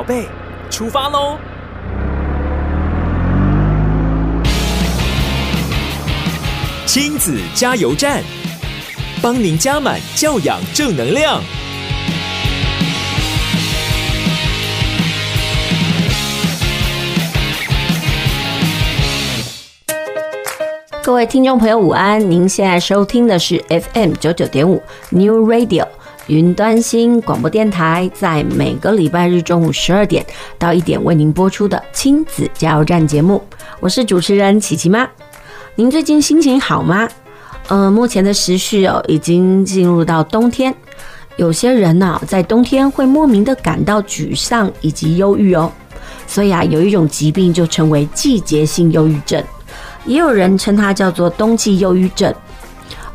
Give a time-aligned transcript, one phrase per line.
[0.00, 0.26] 宝贝，
[0.70, 1.36] 出发喽！
[6.86, 8.24] 亲子加油站，
[9.20, 11.42] 帮您加满教养正能量。
[21.02, 22.30] 各位听众朋友，午安！
[22.30, 25.86] 您现在收听的是 FM 九九点五 New Radio
[26.30, 30.24] 云端新广播电台，在每个礼拜日中午十二点
[30.56, 33.42] 到一点为您播出的亲子加油站节目。
[33.80, 35.08] 我是主持人琪琪妈。
[35.74, 37.08] 您最近心情好吗？
[37.66, 40.72] 嗯、呃，目前的时序哦，已经进入到冬天，
[41.34, 45.72] 有些人呢、在冬天会莫名的感到沮丧以及忧郁哦，
[46.28, 49.42] 所以啊，有一种疾病就称为季节性忧郁症，
[50.06, 52.32] 也有人称它叫做冬季忧郁症。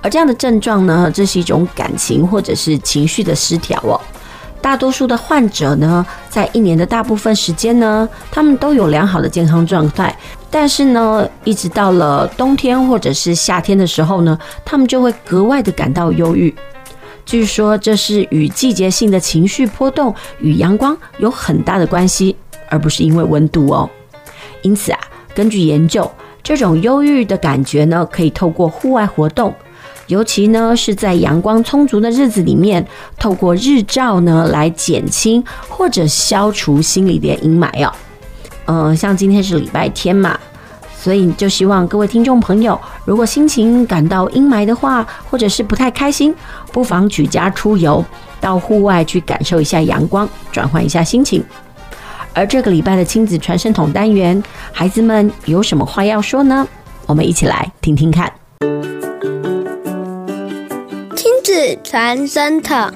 [0.06, 4.00] 而这样的症状呢，这是一种感情或者是情绪的失调哦。
[4.62, 10.16] 大多数的患者呢，在一年的大部分时间呢，他们都有良好的健康状态。
[10.52, 16.54] 但是呢，一直到了冬天或者是夏天的时候呢，他们就会格外的感到忧郁。
[17.26, 22.36] 据说这是与季节性的情绪波动与阳光有很大的关系，
[22.70, 23.90] 而不是因为温度哦。
[24.62, 25.00] 因此啊，
[25.34, 26.08] 根据研究，
[26.44, 29.52] 这种忧郁的感觉呢，可以透过户外活动。
[30.08, 32.86] 尤其呢，是在阳光充足的日子里面，
[33.18, 37.92] 透过日照呢来减轻或者消除心里的阴霾哦。
[38.66, 40.40] 嗯，像今天是礼拜天嘛，
[40.98, 46.34] 所以就希望各位听众朋友，如果心情感到阴霾的话，或者是不太开心，
[46.72, 48.04] 不妨举家出游，
[48.40, 51.44] 到户外去感受一下阳光，转换一下心情。
[52.34, 56.68] 而这个礼拜的亲子传声筒单元，孩子们有什么话要说呢？
[57.06, 58.32] 我们一起来听听看。
[61.84, 62.92] 传声筒，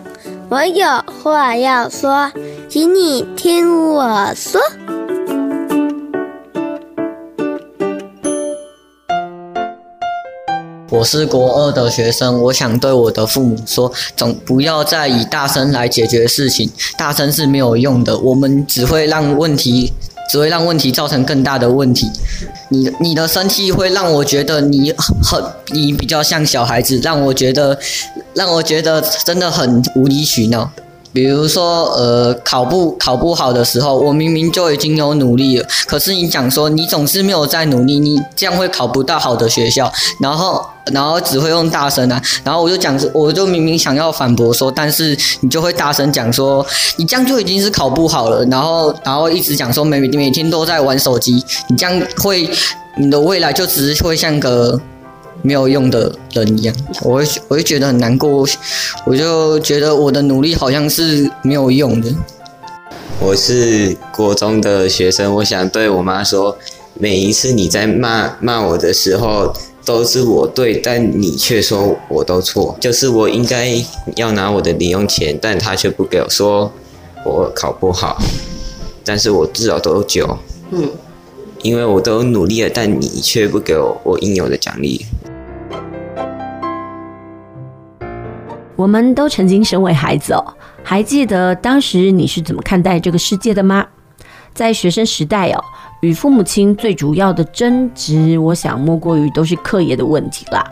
[0.49, 0.85] 我有
[1.23, 2.29] 话要说，
[2.67, 4.59] 请你听我说。
[10.92, 19.93] 我是国二的学生，我想对我的父母说，总不要再以大声来解决事情，大声是没有用的，我们只会让问题。
[20.30, 22.10] 只会让问题造成更大的问题。
[22.70, 27.78] 你你的生气会让我觉得你很你比较像小孩子，让我觉得
[28.36, 30.72] 让我觉得真的很无理取闹。
[31.11, 46.65] 比如说，呃，考不考不好的时候，我明明就已经有努力了，可是你讲说你总是没有在努力，你这样会考不到好的学校，然后然后只会用大声啊，然后我就讲，我就明明想要反驳说，但是你就会大声讲说，
[46.98, 52.49] 你这样就已经是考不好了，然后然后一直讲说每每天都在玩手机，你这样会
[52.98, 54.80] 你的未来就只是会像个。
[55.42, 58.45] 没有用的人一样，我会我会觉得很难过，
[59.05, 62.10] 我就觉得我的努力好像是没有用的。
[63.22, 66.58] 我是国中的学生，我想对我妈说，
[66.94, 69.54] 每一次你在骂骂我的时候，
[69.86, 73.83] 都是我对，但你却说我都错，就是我应该
[74.16, 76.72] 要拿我的零用钱，但他却不给我，说
[77.26, 78.22] 我考不好，
[79.04, 80.38] 但是我至少都有九，
[80.72, 80.89] 嗯，
[81.61, 85.05] 因为我都努力了，但你却不给我我应有的奖励。
[88.80, 93.86] 我们都曾经身为孩子哦，还记得当时你是怎么看待这个世界的吗？
[94.54, 95.62] 在学生时代哦，
[96.00, 100.64] 与父母亲最主要的争执，我想莫过于都是课业的问题啦。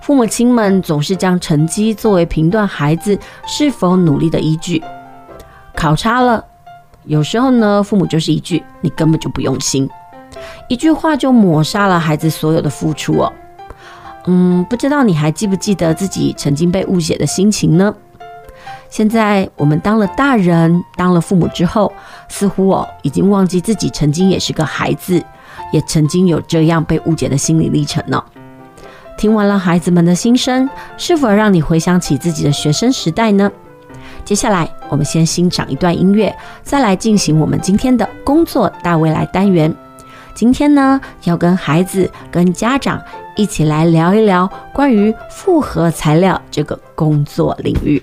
[0.00, 4.82] 父母亲们总是将成绩作为评断孩子是否努力的依据，
[5.76, 6.42] 考差了，
[7.04, 9.86] 有时候呢，父母就是一句“你根本就不用心”，
[10.66, 13.30] 一句话就抹杀了孩子所有的付出哦。
[14.26, 17.94] 嗯，不知道你还记不记得自己曾经被误解的心情呢？
[18.90, 21.92] 现在我们当了大人，当了父母之后，
[22.28, 25.22] 似乎哦已经忘记自己曾经也是个孩子，
[25.72, 28.22] 也曾经有这样被误解的心理历程呢。
[29.16, 33.50] 听完了孩子们的心声，是否让你回想起自己的学生时代呢？
[34.24, 39.74] 接下来我们先欣赏一段音乐，再来进行我们今天的工作大未来单元。
[40.40, 42.98] 今天呢，要跟孩子、跟家长
[43.36, 48.02] 一起来聊一聊关于复合材料这个工作领域。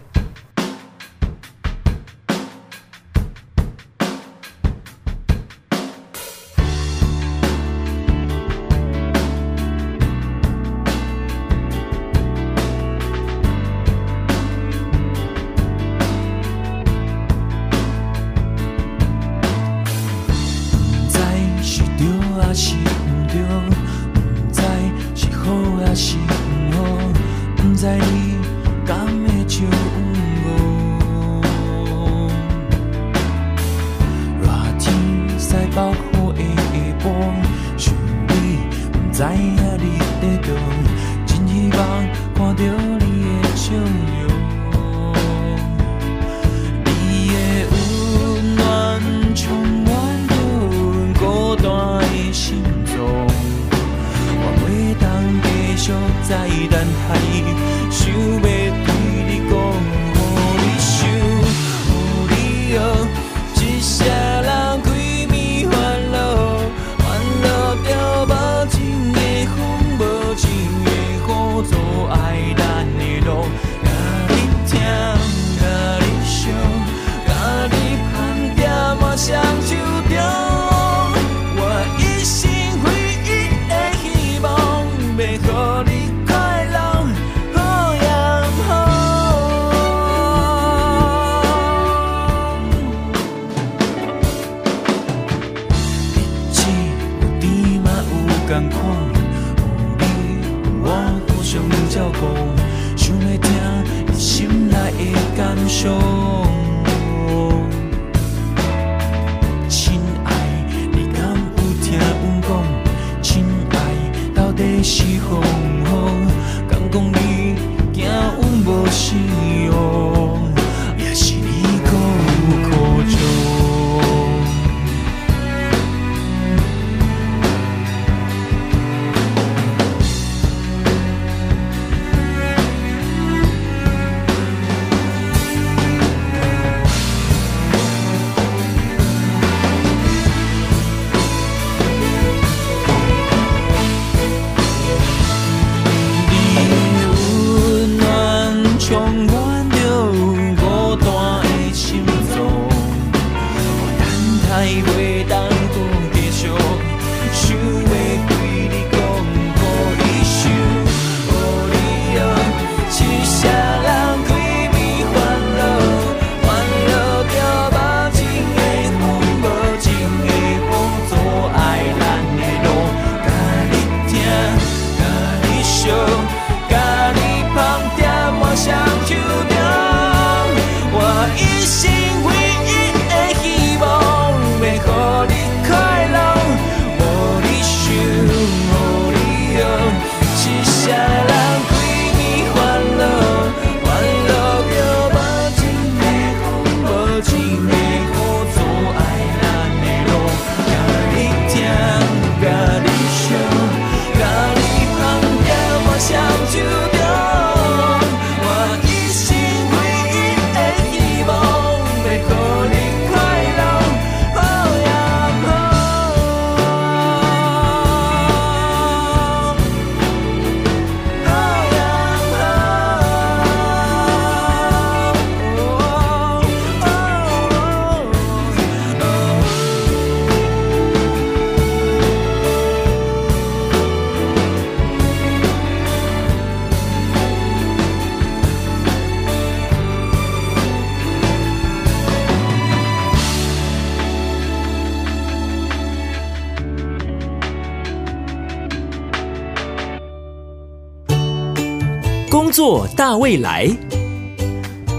[253.18, 253.68] 未来，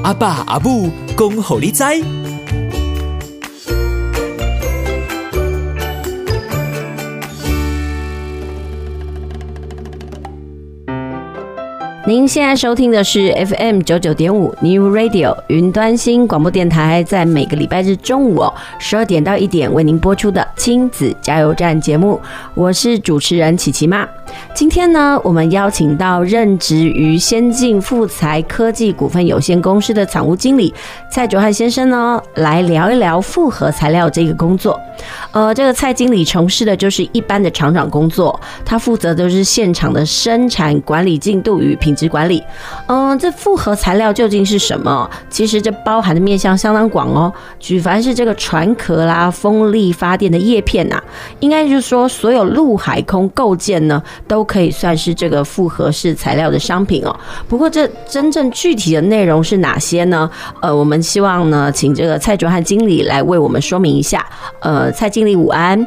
[0.02, 2.00] 阿爸阿母恭候你在。
[12.06, 22.18] 您现在收听的是 FM 九九点五 New Radio 云端新广播电台，在每个礼拜日中午哦十二点到一点为您播出的亲子加油站节目，
[22.54, 24.08] 我是主持人琪琪妈。
[24.54, 30.74] 今天呢，我们邀请到任职于先进富材科技股份有限公司的厂务经理
[31.10, 34.78] 蔡卓汉先生呢，来聊一聊复合材料这个工作。
[35.30, 42.42] 呃，这个蔡经理从事的就是一般的厂长工作，他负责的是现场的生产管理进度与品质管理。
[42.88, 45.08] 嗯、这复合材料究竟是什么？
[45.30, 47.32] 其实这包含的面向相当广哦。
[47.60, 51.00] 举凡是这个船壳啦、风力发电的叶片呐、
[51.38, 57.18] 应该就是说所有陆海空构件呢，都可以算是这个复合式材料的商品哦。
[57.48, 60.30] 不过这真正具体的内容是哪些呢？
[60.60, 64.24] 呃，我们希望呢，请这个蔡卓翰经理来为我们说明一下。
[64.60, 65.84] 呃，蔡经理午安，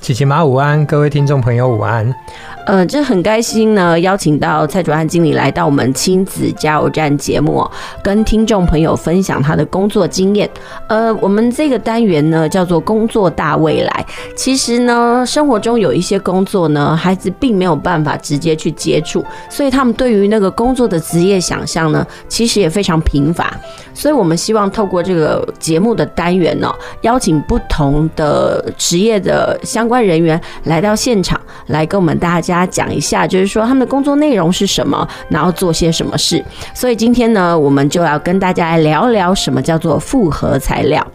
[0.00, 2.14] 琪琪妈午安，各位听众朋友午安。
[2.64, 7.68] 呃，这很开心呢，邀请到蔡卓翰经理来到我们亲子加油站节目，
[8.04, 10.48] 跟听众朋友分享他的工作经验。
[10.86, 14.06] 呃，我们这个单元呢叫做“工作大未来”。
[14.36, 23.52] 其实呢，生活中有一些工作呢，孩子并没有办法直接去接触，所以他们对于那个工作的职业想象呢，其实也非常贫乏。
[23.92, 32.51] 所以我们希望透过这个节目的单元呢，邀请不同的职业的相关人员来到现场，来跟我们大家。
[32.52, 36.44] 大家讲一下，就是说他们的工作内容是什么，然后做些什么事。
[36.74, 41.06] 所以今天呢，我们就要跟大家来聊聊什么叫做复合材料。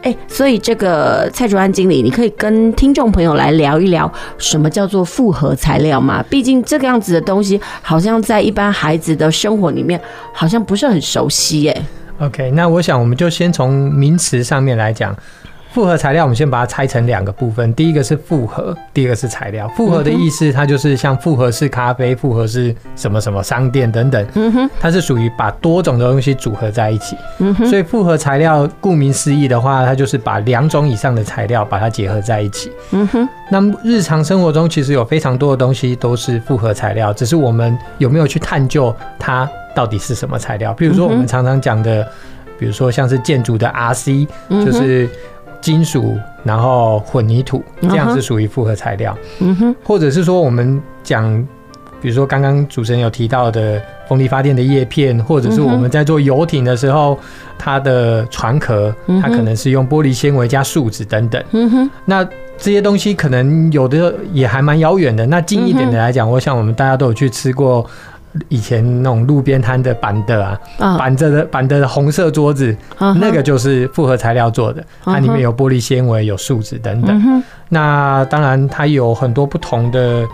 [0.00, 6.24] 哎，所以这个蔡卓翰经理，你可以跟听众朋友来聊一聊什么叫做复合材料吗？
[6.30, 10.00] 毕竟这个样子的东西，好像在一般孩子的生活里面，
[10.32, 11.82] 好像不是很熟悉耶。
[12.20, 15.14] OK，那我想我们就先从名词上面来讲。
[15.76, 17.70] 复合材料，我们先把它拆成两个部分。
[17.74, 19.68] 第一个是复合，第二个是材料。
[19.76, 24.26] 复合的意思，它就是像复合式咖啡、复合式什么什么商店等等。
[24.36, 27.14] 嗯哼，它是属于把多种的东西组合在一起。
[27.40, 32.72] 嗯哼，所以复合材料顾名思义的话，它就是把两种以上的材料把它结合在一起。
[32.92, 40.72] 嗯哼，那么日常生活中其实有非常多的东西都是复合材料，只是我们有没有去探究它到底是什么材料？
[40.72, 42.08] 比如说我们常常讲的。
[42.58, 45.06] 比如说像是建筑的 RC，就是
[45.60, 49.16] 金属，然后混凝土，这样是属于复合材料。
[49.40, 51.42] 嗯哼，或者是说我们讲，
[52.00, 57.18] 比如说刚刚主持人有提到的风力发电的叶片，或者是我们在做游艇的时候，
[57.58, 61.42] 它的船壳，它可能是用玻璃纤维加树脂等等。
[61.52, 62.24] 嗯哼，那
[62.58, 65.26] 这些东西可能有的也还蛮遥远的。
[65.26, 67.84] 那近一点的来讲，我想我们大家都有去吃过。
[68.48, 70.58] 以前那种路边摊的板凳啊，
[70.98, 77.42] 板着的板凳的红色桌子，那个就是复合材料做的，它里面有玻璃纤维、有树脂等等。
[77.68, 80.26] 那当然它有很多不同的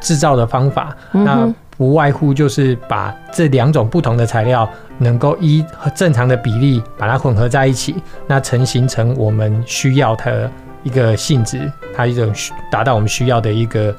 [0.00, 7.94] 制造的方法，那不外乎就是把这两种不同的材料能够依正常的比例把它混合在一起，
[8.26, 10.50] 那成形成我们需要的
[10.82, 12.32] 一个性质，它一种
[12.70, 13.94] 达到我们需要的一个。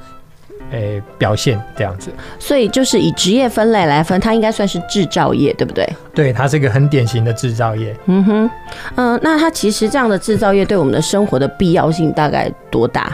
[0.72, 5.88] 诶、欸，表现这样子，所以就是以职业分类来分，它应该算是制造业，对不对？
[6.14, 7.96] 对，它是一个很典型的制造业。
[8.06, 8.50] 嗯哼，
[8.96, 13.12] 嗯、呃，那它其实这样的制造业对我们的生活的必要性大概多大？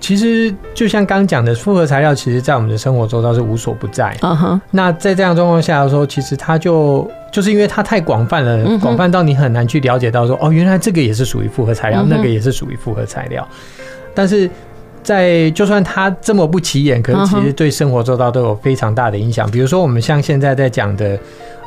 [0.00, 4.16] 其实就像刚刚讲的，复合材料其实在我们的生活中倒是无所不在。
[4.22, 13.46] 嗯哼，那在这样状况下的时候，其实它就就是因为它太广泛了，广泛到你很难去了解到说，哦，原来这个也是属于复合材料，那个也是属于复合材料，
[14.14, 14.48] 但是。
[15.08, 19.50] 在就算它这么不起眼，可是其实对生活周遭都有非常大的影响。
[19.50, 21.18] 比如说，我们像现在在讲的，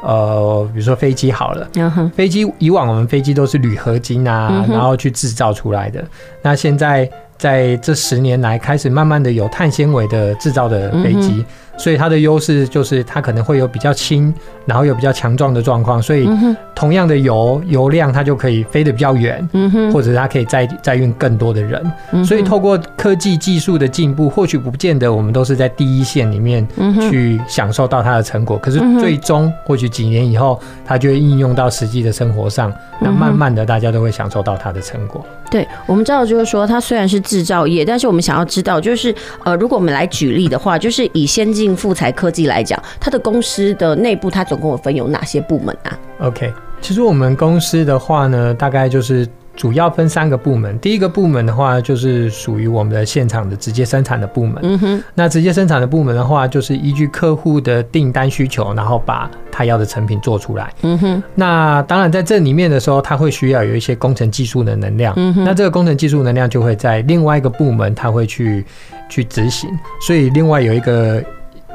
[0.04, 1.68] 呃，比如说飞机好了，
[2.16, 6.04] 飞机以往我们飞机都是铝合金啊，然后去制造出来的。
[6.44, 11.44] 那现在在这十年来，开始慢慢的有碳纤维的制造的飞机。
[11.78, 14.32] 所以它的优势就是它可能会有比较轻，
[14.66, 16.30] 然后有比较强壮的状况，所以
[16.76, 19.48] 同样的油油量，它就可以飞得比较远，
[19.94, 22.26] 或者它可以载载运更多的人。
[22.26, 26.68] 所以透过科技技术的进步，或许不见得我们都是在第一线里面
[27.10, 35.26] 去享受到它的成果，可是最终或许几年以后，它就会应用到实际的生活上，那慢慢的大家都会享受到它的成果。
[35.50, 39.14] 对，我们知道就是说，它虽然是制造业，但是我们想要知道，就是
[39.44, 49.26] 呃，如果我们来举例的话，就是以先进富材科技来讲，它的公司的内部它总共有分有哪些部门啊？OK，其实我们公司的话呢，大概就是。
[49.54, 54.58] 主要分三个部门，第一个部门的话就是属于我们的现场的直接生产的部门。
[54.64, 60.74] 嗯哼，那直接生产的部门的话，就是依据客户的订单需求，然后把他要的成品做出来。
[60.84, 65.14] 嗯哼，那当然在这里面的时候，他会需要有一些工程技术的能量。
[65.18, 68.66] 嗯哼，那这个工程技术能量就会在另外一个部门，他会去
[69.10, 69.70] 去执行。
[70.08, 71.22] 所以另外有一个。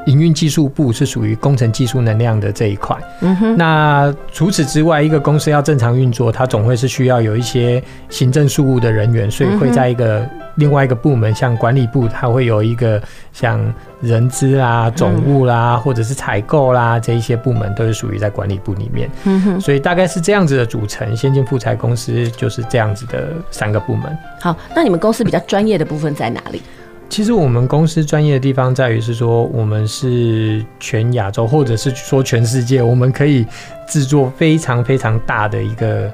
[0.07, 2.97] 营运技术部是属于工程技术能量的这一块。
[3.21, 3.55] 嗯哼。
[3.55, 13.01] 那除此之外，一个公司要正常运作，它总会是需要有一些行政事务的人员，所以会在一个另外一个部门，像管理部，它会有一个
[13.33, 13.61] 像
[14.01, 19.09] 人资啦、总务啦，或者是采购啦这一些部门，都是属于在管理部里面。
[19.25, 19.61] 嗯哼。
[19.61, 24.17] 所以大概是这样子的组成，先进复材公司就是这样子的三个部门。
[24.39, 26.61] 好，那你们公司比较专业的部分在哪里？
[27.09, 33.45] 其实我们公司专业的地方在于是说，我们是全亚洲，或者是说全世界，我们可以
[33.87, 36.13] 制作非常非常大的一个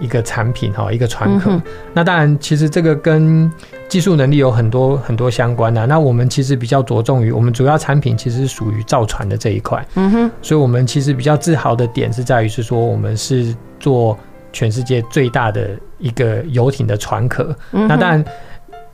[0.00, 1.50] 一个产品哈，一个船壳。
[1.50, 3.52] 嗯、那当然，其实这个跟
[3.88, 5.86] 技术能力有很多很多相关的。
[5.86, 9.86] 那我们其实比较着重于，我们主要产品其实是属于造船的这一块。
[9.94, 10.30] 嗯哼。
[10.42, 14.18] 所以我们其实比较自豪的点是在于是说，我们是做
[14.52, 17.54] 全世界最大的一个游艇的船壳。
[17.72, 18.24] 嗯、那当然，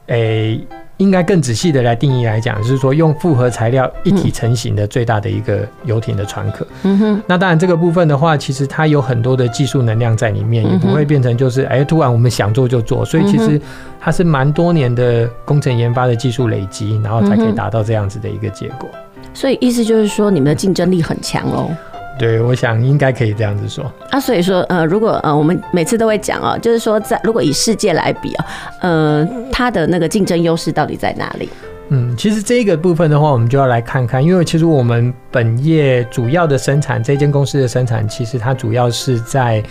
[0.09, 0.67] 诶、欸。
[0.99, 6.67] 应该更仔细的来定义来讲，就是说用复合材料一体成型的最大的一个游艇的船壳。
[6.85, 7.23] 嗯哼。
[7.27, 13.05] 那当然这个部分的话，其实它有很多的技术能量在里面，也不会变成就是哎突然我们想做就做。
[13.05, 13.61] 所以其实
[14.01, 18.89] 它是蛮多年的工程研发的技术累积，然后才可以达到这样子的一个结果。
[19.35, 21.71] 所以意思就是说，你们的竞争力很强哦。
[22.19, 28.45] 对，我想应该可以这样子说啊，所以说，呃，如果呃，我们每次都会讲哦，就是说，在如果以世界来比哦，
[28.81, 31.49] 呃，它的那个竞争优势到底在哪里？
[31.91, 39.63] 嗯，其实这个部分的话，我们就要来看看，因为其实我们本业主要的生产，这间公司的生产，其实它主要是在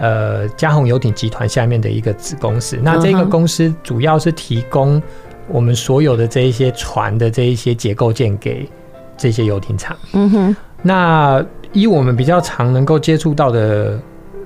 [0.00, 2.76] 呃嘉鸿游艇集团下面的一个子公司。
[2.82, 5.00] 那这个公司主要是提供
[5.46, 8.68] 我们所有的这一些船的这一些结构件给
[9.16, 9.96] 这些游艇厂。
[10.12, 11.44] 嗯哼，那。
[11.74, 13.98] 以我们比较常能够接触到的，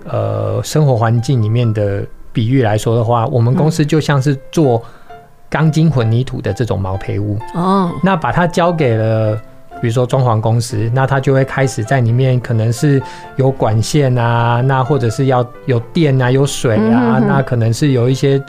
[0.07, 4.83] 呃，生活环境里面的比喻来说的话，我们公司就像是做
[5.49, 7.91] 钢筋混凝土的这种毛坯屋哦。
[8.03, 9.37] 那把它交给了，
[9.81, 13.01] 比如说装潢公司，那他就会开始在里面可能是
[13.37, 18.43] 有管线啊，那或者是要有电啊，有水啊，那可能是有一些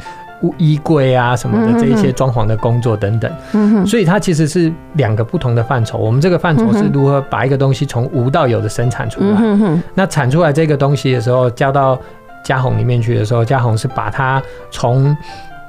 [0.57, 3.31] 衣柜啊什么的这一些装潢的工作等等。
[3.53, 5.97] 嗯哼，所以它其实是两个不同的范畴。
[5.97, 9.37] 我们这个范畴是如何把一个东西从无到有的生产出来。
[9.39, 11.99] 嗯哼，那产出来这个东西的时候，交到
[12.43, 14.41] 家宏里面去的时候，家宏是把它
[14.71, 15.15] 从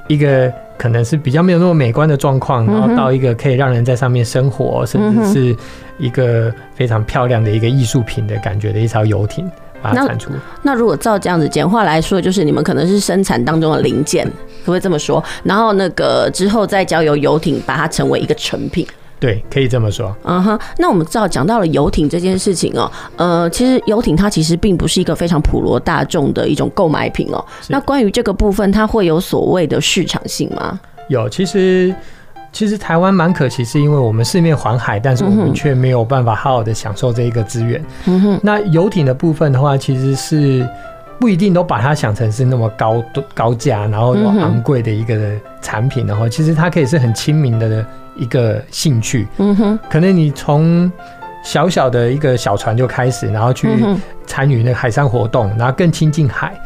[0.09, 5.57] 一个可能是比较没有那么美观的状况，然后到一个可以让人在上面生活，甚至是
[5.99, 9.51] 一个非常漂亮的一个艺术品的感觉的一艘游艇，
[9.83, 10.31] 把它产出。
[10.63, 15.23] 那如果照这样子简化来说，就是你们可能是生产当中的零件，可不可以这么说？
[15.43, 18.87] 然后那个之后再交由游艇把它成为一个成品。
[19.19, 20.17] 对，可以这么说。
[20.25, 27.45] 嗯哼，那我们知道讲到了游艇这件事情哦，呃，其实游艇它其实并不是一个非常普罗大众的一种购买品哦。
[27.69, 30.81] 那关于这个部分，它会有所谓的市场性吗？
[31.09, 31.95] 有，其实
[32.53, 37.85] 其实台湾蛮可惜，是因为我们四面环海，但是我们却没有办法好好的享受这一个资源。
[38.07, 40.69] 嗯哼，那游艇的部分的话，其实是。
[41.21, 43.05] 不一定都把它想成是那么高
[43.35, 47.85] 高价，然后又昂贵的一个产品的话，其实它可以是很亲民的
[48.17, 49.29] 一个兴趣。
[49.37, 50.91] 嗯哼，可能你从
[51.45, 53.69] 小小的一个小船就开始，然后去
[54.27, 56.59] 参与那个海上活动，然后更亲近海。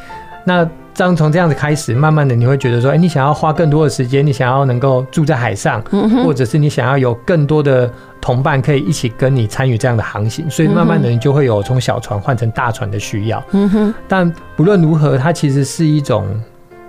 [0.44, 5.83] 那这样从这样子开始，慢慢的你会觉得说，哎，你想要花更多的时间，你想要能够住在海上，
[6.24, 7.90] 或者是你想要有更多的。
[8.20, 13.44] 同伴可以一起跟你参与这样的航行，所以慢慢的你就会有从小船换成大船的需要。
[13.50, 13.94] 嗯哼。
[14.09, 16.26] 但不论如何，它其实是一种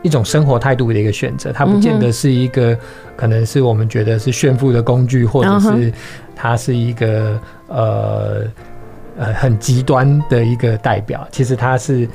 [0.02, 2.78] 一种生活态度的一个选择，它不见得是一个
[3.18, 5.92] 可能是我们觉得是炫富的工具，或者是
[6.34, 7.38] 它是一个
[7.68, 8.44] 呃
[9.18, 11.28] 呃很极端的一个代表。
[11.34, 12.08] 其实它是。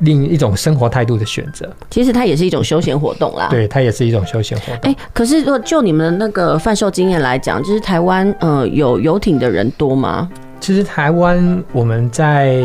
[0.00, 3.48] 另一种生活态度的选择，其实它也是一种休闲活动啦。
[3.50, 4.76] 对，它也是一种休闲活动。
[4.82, 10.28] 哎、欸，可是如果就你们的那个贩售经验来讲，就是台湾呃有游艇的人多吗？
[10.58, 12.62] 其实台湾我们在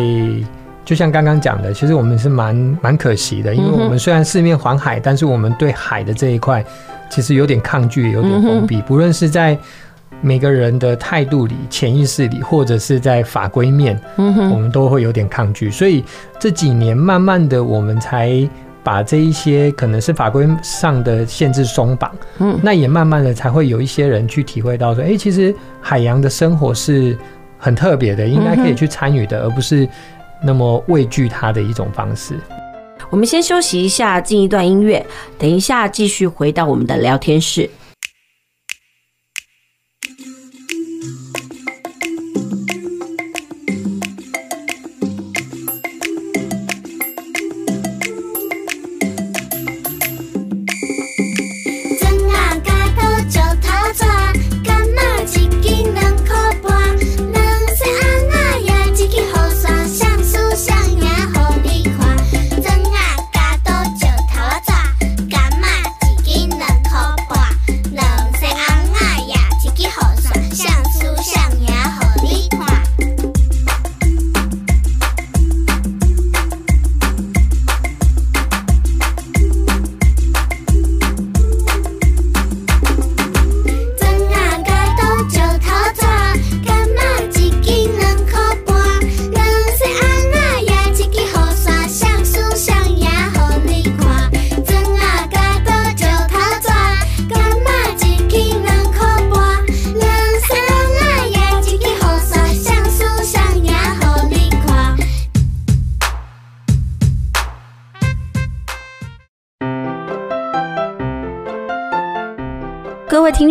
[0.83, 6.63] 就像刚刚讲的，其实我们是蛮蛮可惜的，因为我们虽然四面环海，但是我们对海的这一块
[7.09, 9.57] 其实有点抗拒，有点封闭，不论是在。
[10.21, 15.69] 每个人的态度里、潜意识里，或者是在法规面，嗯哼，我们都会有点抗拒。
[15.69, 16.03] 所以
[16.39, 18.47] 这几年，慢慢的，我们才
[18.83, 27.17] 把这一些可能是法规上的限制松绑，嗯，那也慢慢的才会有一些人去体会到说，哎，其实海洋的生活是
[27.57, 29.87] 很特别的，应该可以去参与的，而不是
[30.43, 32.35] 那么畏惧它的一种方式。
[33.09, 35.05] 我们先休息一下，进一段音乐，
[35.37, 37.69] 等一下继续回到我们的聊天室。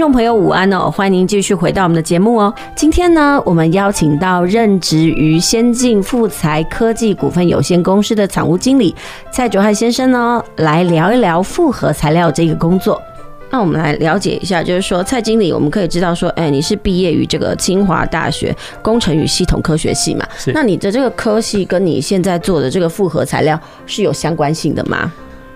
[0.04, 0.90] 众朋友，午安哦！
[0.90, 2.52] 欢迎您继续回到我们的节目哦。
[2.76, 8.94] 今天呢，我们邀请到任职于先进富材科技股份有限公司的厂务经理
[9.32, 13.00] 蔡卓翰先生呢，来聊一聊复合材料这个工作。
[13.48, 20.28] 那我们来了解一下，就是说，蔡经理，我们可以知道说，哎，你是毕业于这个清华大学工程与系统科学系嘛？
[20.36, 20.52] 是。
[20.52, 25.10] 那你的这个科系跟你现在做的这个复合材料是有相关性的吗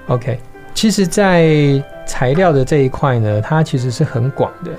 [0.06, 0.40] ？OK，
[0.72, 4.73] 其实，在材料的这一块呢，它其实是很广的。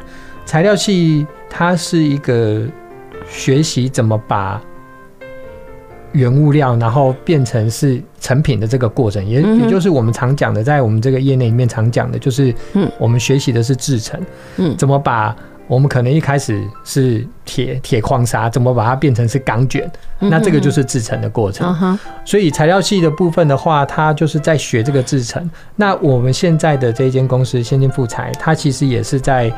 [0.45, 2.63] 材料系它是一个
[3.29, 4.61] 学习怎么把
[6.11, 12.53] 原物料，然后变成是成品的这个过程，也也就是我们常讲的，在我们这个业内里面常讲的，就是
[12.97, 14.19] 我们学习的是制成，
[14.57, 15.35] 嗯，怎么把。
[15.69, 19.89] 我们可能一开始是铁铁矿砂，怎么把它变成是钢卷？
[20.17, 21.97] 那这个就是制成的过程。
[22.25, 25.47] 所以材料系的部分的话，它就是在学这个制成。
[25.75, 29.53] 那我们现在的这间公司先进富材，它其实也是在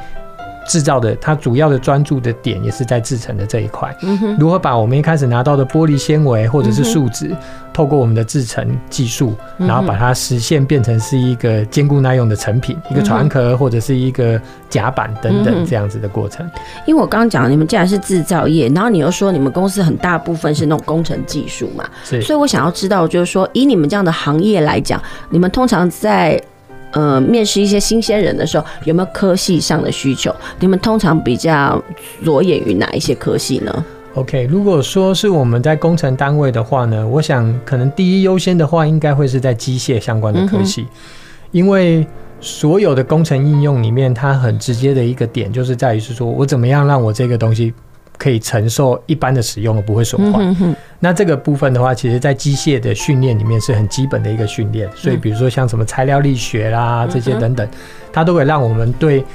[0.68, 3.96] 制造的，它主要的专注的点也是在制成的这一块。
[4.40, 7.36] 如何把我们一开始拿到的玻璃纤维或者是树脂，
[7.74, 16.50] 透过我们的制成技术，然后把它实现变成是一个坚固耐用的成品，一个船壳或者是一个甲板等等这样子的过程。
[16.86, 26.42] 因为我刚刚讲，你们既然是制造业，然后你又说你们公司很大部分是那种工程技术嘛，所以我想要知道，就是说以你们这样的行业来讲，你们通常在
[26.92, 30.34] 呃，面试一些新鲜人的时候，有没有科系上的需求？
[30.60, 31.82] 你们通常比较
[32.24, 40.88] 着眼于哪一些科系呢？OK，如果说是我们在工程单位的话呢，我想可能第一优先的话，应该会是在机械相关的科系，嗯、
[41.52, 42.06] 因为
[42.42, 47.74] 所有的工程应用里面，它很直接的一个点就是在于是说我怎么样让我这个东西。
[48.22, 50.38] 可以承受一般的使用而不会损坏。
[50.44, 54.88] 嗯、哼哼，那这个部分的话，其实在机械的训练里面是很基本的一个训练。
[54.96, 57.68] 所以，比如说像什么材料力学啦这些等等，
[58.14, 59.26] 它都会让我们对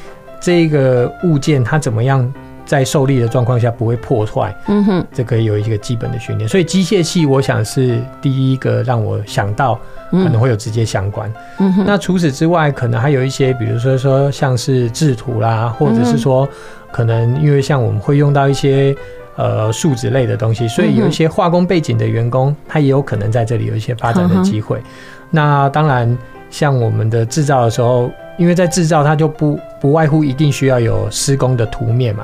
[0.41, 2.33] 这个物件它怎么样
[2.67, 4.55] 在受力的状况下不会破坏。
[4.67, 6.47] 嗯哼，这个有一个基本的训练。
[6.47, 9.79] 所以机械系我想是第一个让我想到
[10.11, 11.33] 可能会有直接相关。
[11.59, 16.47] 嗯哼，那除此之外，可能还有一些，比如说说像是制图啦，或者是说。
[16.93, 18.97] 可能因为像我们会用到一些
[19.35, 24.81] 呃树脂类的东西，所以有一些化工背景的员工，他也有可能在这里有一些发展的机会。
[25.29, 26.17] 那当然，
[26.49, 32.23] 像我们的制造的时候，因为在制造它就不不外乎一定需要有施工的图面嘛，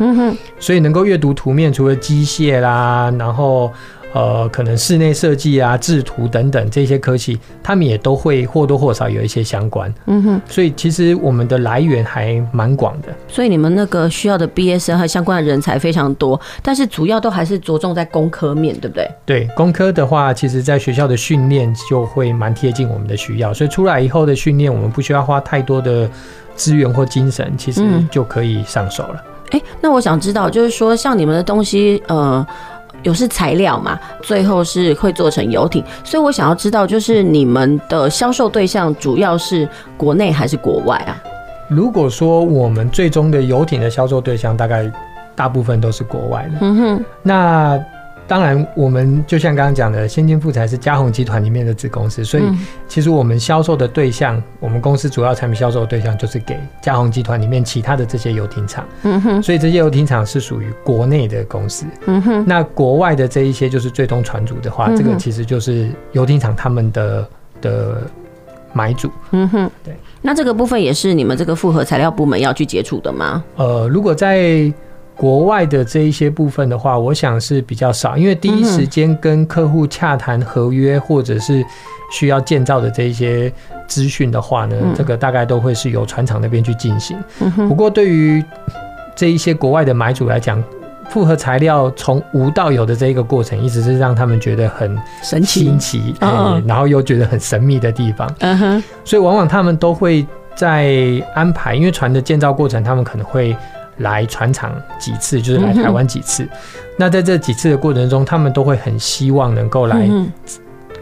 [0.58, 3.72] 所以能够阅读图面，除了机械啦，然后。
[4.14, 9.92] 呃，可能室内设计啊、制图等等这些科系，他们也都会或多或少有一些相关。
[10.06, 13.08] 嗯哼，所以其实我们的来源还蛮广的。
[13.26, 19.10] 所以你们那个需要的毕业生和相关的人才非常多，但是主要都还是着重在工科面对不对？
[19.24, 26.06] 对，工科的话，其实在学校的训练就会蛮贴近我们的需要，所以出来以后的训练，我们不需要花太多的
[26.54, 29.24] 资源或精神，其实就可以上手了。
[29.52, 32.46] 哎、那我想知道，就是说像你们的东西，呃。
[33.02, 41.20] 有是材料嘛，最后是会做成游艇，所以我想要知道，就是你们的销售对象主要是国内还是国外啊？
[41.68, 44.90] 如果说我们最终的游艇的销售对象，大概
[45.34, 46.58] 大部分都是国外的。
[46.60, 47.82] 嗯哼，那。
[48.26, 52.44] 当然，我们就像刚刚讲的，先进富材是嘉宏集团里面的子公司，所以
[52.88, 58.86] 其实我们销售的对象，我们公司主要产品销售的对象就是给嘉宏集团里面其他的这些游艇厂。
[59.02, 61.84] 嗯哼，所以这些游艇厂是属于国内的公司。
[62.06, 67.28] 嗯哼，那国外的这一些就是最终船主的话，这个其实就是游艇厂他们的
[67.60, 68.02] 的
[68.72, 69.10] 买主。
[69.32, 69.94] 嗯哼，对。
[70.22, 73.44] 那这个部分也是你们这个复合材料部门要去接触的吗？
[73.56, 74.72] 呃，如果在
[75.16, 81.64] 国外的这一些部分的话，我想是比较少，因为第一时间跟客户洽谈合约或者是
[82.10, 83.52] 需要建造的这一些
[83.86, 87.16] 资讯的话呢，这个大概都会是由船厂那边去进行。
[87.68, 88.42] 不过对于
[89.14, 90.62] 这一些国外的买主来讲，
[91.10, 96.14] 复合材料从无到有的这一个过程，一直是让他们觉得很神奇、新奇，
[96.66, 98.34] 然后又觉得很神秘的地方。
[98.40, 103.54] 嗯哼，所以往往他们都会在安排，因为船的建造过程，他们可能会。
[103.98, 106.46] 来船厂几次，就是来台湾几次。
[106.96, 110.08] 那在这几次的过程中，他们都会很希望能够来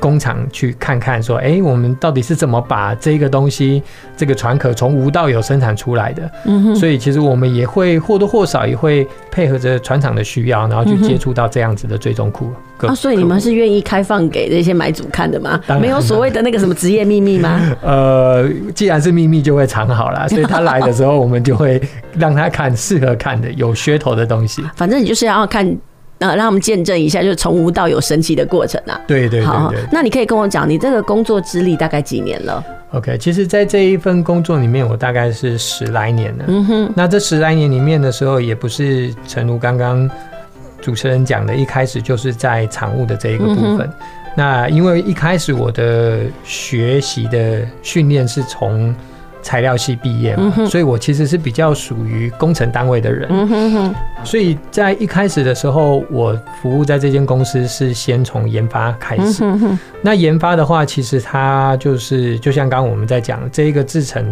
[0.01, 3.83] 工厂去看看，说，哎，我们到底是怎么把这个东西，
[4.17, 6.29] 这个船壳从无到有生产出来的？
[6.47, 12.51] 嗯哼所以其实我们也会或多或少也会配合着船厂的需要，然后去接触到这样子的最终库。
[12.79, 15.61] 啊，所以你们是愿意开放给这些买主看的吗？
[15.81, 17.61] 没有所谓的那个什么职业秘密吗？
[17.85, 20.27] 呃，既然是秘密，就会藏好了。
[20.31, 21.81] 所以他来的时候，我们就会
[22.17, 24.65] 让他看适合看的、有噱头的东西。
[24.77, 25.77] 反正你就是要看。
[26.21, 29.01] 呃，让我们见证一下，就是从无到有神奇的过程啊！
[29.07, 36.45] 对对对，对，好，那你可以跟我讲，你这个工作资历大概几年了？OK，其实，在这一份工作里面，我大概是十来年了。
[36.49, 40.09] 嗯哼，那这十来年里面的时候，也不是诚如刚刚
[40.83, 43.81] 主持人讲的，一开始就是在厂务的这一个部分。
[43.81, 43.93] 嗯、
[44.37, 48.95] 那因为一开始我的学习的训练是从
[49.43, 53.29] 材料系毕业嘛，嗯、所以我其实是比较属于工程单位的人。
[53.31, 59.45] 嗯哼哼，所以在一开始的时候，我服务在这间公司是先从研发开始。
[59.45, 64.25] 嗯、哼哼，那研发的话，其实它就是就像刚刚我们在讲，这一个制程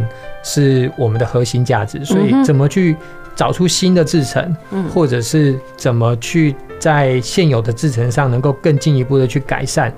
[0.42, 2.96] 是我们的核心价值，所以怎么去
[3.34, 4.54] 找出新的制程，
[4.94, 9.92] 或者是怎么去在现有的制程上能够更进一步的去改善，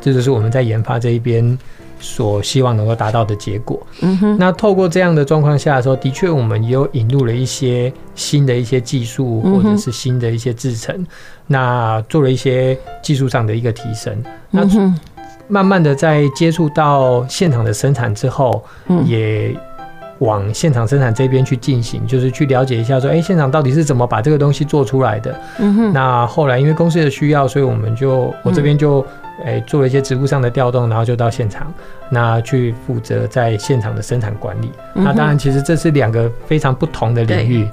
[0.00, 1.58] 这就是我们在研发这一边。
[2.04, 3.80] 所希望能够达到的结果。
[4.02, 11.06] 嗯哼，那透过这样的状况下的时候，的确我们也有引入了一些新的一些技术，或者是新的一些制程，
[11.46, 14.14] 那做了一些技术上的一个提升。
[14.50, 14.62] 那
[15.48, 18.62] 慢慢的在接触到现场的生产之后，
[19.06, 19.54] 也
[20.18, 25.34] 往现场生产这边去进行，就是去了解一下说，哎，现场到底是怎么把这个东西做出来的。
[25.58, 25.92] 嗯哼。
[25.92, 29.04] 那后来因为公司的需要，所以我们就我这边就
[29.44, 31.72] 哎做了一些职务上的调动，然后就到现场，
[32.08, 34.70] 那去负责在现场的生产管理。
[34.94, 37.68] 那当然，其实这是两个非常不同的领域。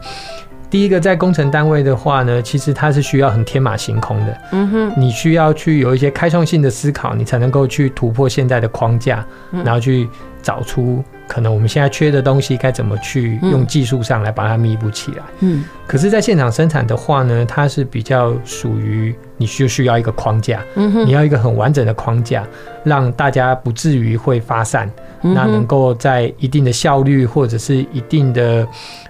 [0.70, 10.08] 第一个在工程单位的话呢，其实它是需要很天马行空的，嗯哼，你需要去有一些开创性的思考，你才能够去突破现在的框架，然后去
[10.42, 15.64] 找出可能我们现在缺的东西该怎么去用技术上来把它弥补起来，嗯。
[15.88, 22.46] 可是，在现场生产的话呢，它是比较属于你需需要一个框架，嗯哼，你要一个很完整的框架，
[22.84, 24.90] 让大家不至于会发散，
[25.22, 28.68] 那能够在一定的效率或者是一定的。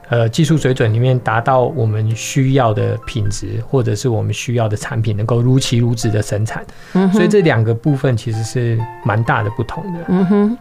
[0.10, 6.62] 呃，技术水准里面达到我们需要的品质，或者是我们需要的产品，能够如期如质的生产。
[6.92, 10.00] 嗯，所以这两个部分其实是蛮大的不同的。
[10.10, 10.58] 嗯哼。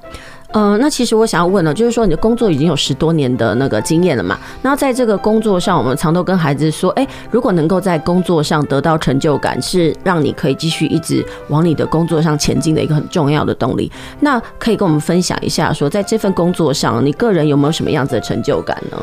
[0.53, 4.37] 呃，那其实我想要问呢，就是说你的工作已经有十多年的那个经验了嘛？
[4.63, 13.93] 那在这个工作上，我们常都跟孩子说，哎，如果能够在工作上得到成就感，是让你可以继续一直往你的工作上前进的一个很重要的动力。
[14.19, 18.99] 那可以跟我们分享一下，说在这份工作上，你个人有没有什么样子的成就感呢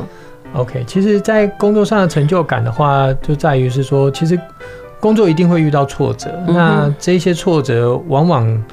[0.53, 4.38] ？OK，其实，在工作上的成就感的话，就在于是说，其实
[4.99, 8.63] 工作一定会遇到挫折，嗯、那这些挫折往往。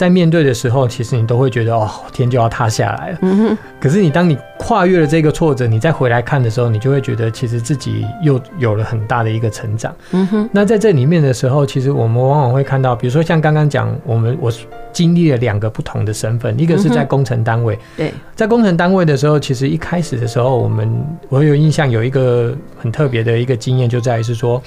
[0.00, 3.18] 在面对的时候，其实你都会觉得哦，天就要塌下来了。
[3.20, 3.58] 嗯哼。
[3.78, 9.94] 可是你当你跨越了这个挫折，你再回来看的时候，你就会觉得其实自己又有了很大的一个成长。
[10.12, 10.48] 嗯哼。
[10.50, 14.50] 那在这里面的时候，其实我们往往会看到，比如说像刚刚讲，我们我
[14.90, 17.78] 经历了两个不同的身份，一个是在工程单位。
[17.94, 18.10] 对。
[18.34, 20.90] 在工程单位的时候，其实一开始的时候，我们
[21.28, 24.62] 我有印象有一个很特别的一个经验，就在于是说。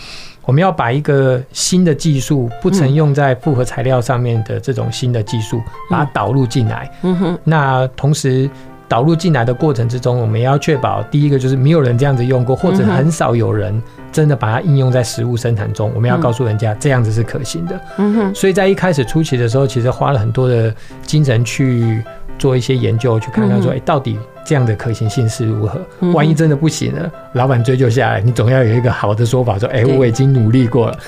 [0.46, 6.92] 我们要把一个新的技术，不曾用在复合材料上面的这种新的技术，把它导入进来。
[7.04, 7.40] 嗯哼。
[7.44, 8.50] 那同时
[8.88, 15.92] 导入进来的过程之中，我们也要确保第一个就是没有人这样子用过，或者很少有人真的把它应用在食物生产中。
[15.96, 17.80] 我们要告诉人家这样子是可行的。
[17.98, 18.36] 嗯哼。
[18.36, 22.04] 所以在一开始初期的时候，其实花了很多的精神去
[22.38, 24.20] 做一些研究，去看看说，哎，到底。
[24.46, 25.82] 这样的可行性是如何？
[26.12, 31.00] 万一真的不行了，老板追究下来，你总要有一个好的说法，说：“哎，我已经努力过了。”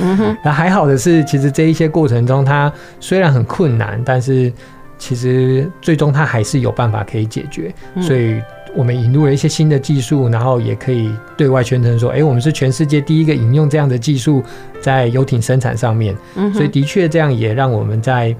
[0.43, 4.51] 那还好的是，其实这一些过程中，它虽然很困难，但是
[4.97, 7.73] 其实最终它还是有办法可以解决。
[8.01, 8.41] 所以
[8.73, 14.41] 我们引入了一些新的技术，然后也可以对外宣称说：“哎，我们是全世界第一个引用这样的技术
[14.79, 16.15] 在游艇生产上面。”
[16.53, 18.33] 所以的确这样也让我们在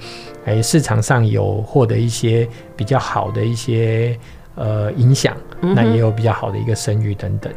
[0.46, 4.18] 哎市场上有获得一些比较好的一些。
[4.56, 7.52] 呃，影响，那也有比较好的一个声誉等等。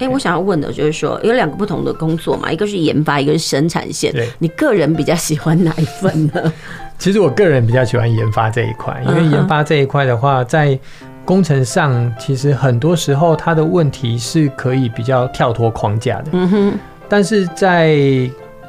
[0.00, 4.12] 哎、我想要问的就是说，有两个不同的工作嘛，一个是研发，一个是生产线。
[4.12, 6.52] 对，你个人比较喜欢哪一份呢？
[6.98, 10.78] 其实我个人比较喜欢研发这一块，因为研发这一块的话，在
[11.24, 16.24] 工程上，其实很多时候它的问题是可以比较跳脱框架的。
[16.32, 16.72] 嗯哼。
[17.08, 17.96] 但是在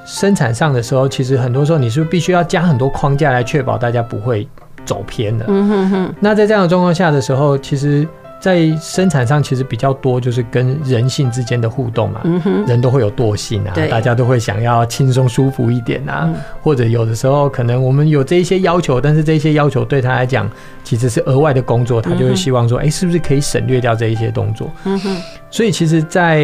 [0.05, 4.47] 生产上的时候，其实很多时候你是必须要加很多框架来确保大家不会。
[4.85, 5.45] 走偏了。
[5.47, 6.15] 嗯哼哼。
[6.19, 8.07] 那在这样的状况下的时候，其实，
[8.39, 12.21] 在生产上其实比较多就是跟人性之间的互动嘛。
[12.25, 12.65] 嗯哼。
[12.65, 16.29] 人都会有惰性啊，大家都会想要轻松舒服一点啊。
[16.61, 20.49] 或者有的时候可能我们有这一些要求，但是这些要求对他来讲
[20.83, 24.71] 其实是额外的工作，他就会希望说，哎，是不是可以省略掉这一些动作？
[24.83, 25.17] 嗯哼。
[25.49, 26.39] 所以其实，在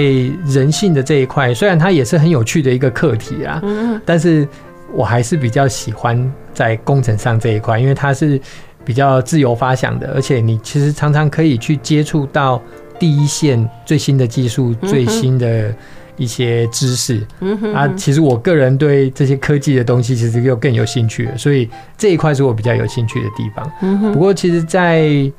[0.46, 3.60] 人性的这一块，虽然它也是很有趣的一个课题啊。
[3.64, 4.02] 嗯。
[4.06, 4.48] 但是。
[4.94, 8.40] 我还是比较喜欢在工程上这一块，因为它是
[8.84, 12.62] 比较自由发想的，而且你其实常常可以去接触到
[13.00, 15.74] 第一线最新的技术、最新的
[16.18, 17.26] 一些知识。
[17.40, 23.72] 嗯啊，其实我个人对这些科技的东西其实又更有兴趣了，所以这一块是我比较有兴趣的地方。
[23.82, 25.32] 嗯，不过其实在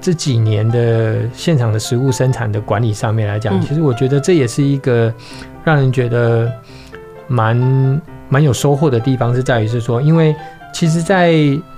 [0.00, 5.14] 这几年的现场的食物生产的管理上面来讲，其实我觉得这也是一个
[5.64, 6.52] 让人觉得
[7.28, 8.00] 蛮。
[8.28, 10.34] 蛮有收获的地方是在于是说，因为
[10.72, 11.32] 其实，在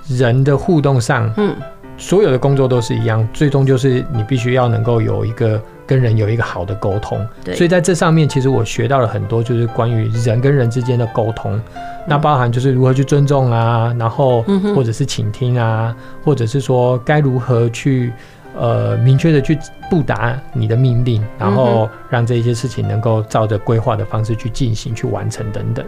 [0.09, 1.55] 人的互动上，嗯，
[1.97, 7.19] 所有的工作都是一样，最终就是你必须要能够有一个跟人有一个好的沟通。
[7.45, 11.61] 对，所以在这上面，其实我学到了很多，就是关于人跟人之间的沟通，
[12.07, 14.43] 那包含就是如何去尊重啊，然后
[14.75, 18.13] 或者是倾听啊，或者是说该如何去。
[18.59, 19.59] 呃，明确的去
[19.91, 25.85] 布达你的命令，然后让这些事情能够照着规划的方式去进行、去完成等等。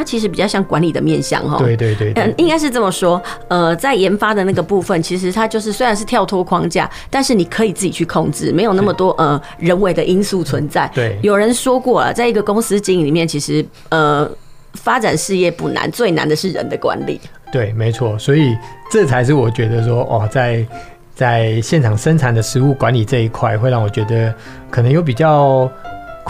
[0.00, 1.58] 它其实比较像管理的面向哈。
[1.58, 3.22] 对对对，对，嗯，应该是这么说。
[3.48, 10.90] 呃，在研发的那个部分，其实它就是虽然是跳脱框架，但是你可以自己去控制，没有那么多呃人为的因素存在。
[10.94, 14.26] 对，有人说过了，在一个公司经营里面，其实呃
[14.72, 17.20] 发展事业不难，最难的是人的管理。
[17.52, 18.18] 对，没错。
[18.18, 18.56] 所以
[18.90, 20.64] 这才是我觉得说哦，在
[21.14, 24.34] 在现场生产的食物管理这一块，会让我觉得
[24.70, 25.70] 可能有比较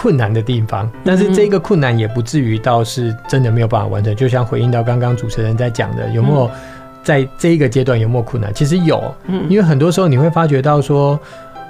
[0.01, 0.89] 困难的地方。
[1.03, 4.15] 但是这个困难也不至于到是真的没有办法完成。
[4.15, 6.49] 就像回应到刚刚主持人在讲的，有没有
[7.03, 8.51] 在这一个阶段有没有困难？
[8.53, 9.13] 其实有，
[9.47, 11.19] 因为很多时候你会发觉到说，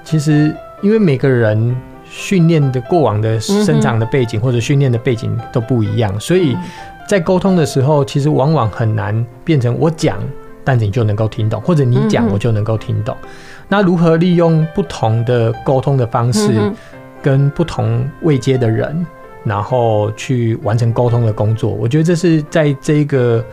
[0.06, 6.56] 其实因为每个人训练的过往的生长的背景或者训练的背景都不一样，所以。
[7.08, 10.17] 在沟通的时候，其实往往很难变成我讲，
[10.63, 13.13] 但你就能够听懂，或者你讲我就能够听懂。
[13.67, 16.72] 那如何利用不同的沟通的方式，
[17.21, 19.05] 跟不同位阶的人，
[19.43, 21.71] 然后去完成沟通的工作？
[21.71, 23.43] 我觉得这是在这个。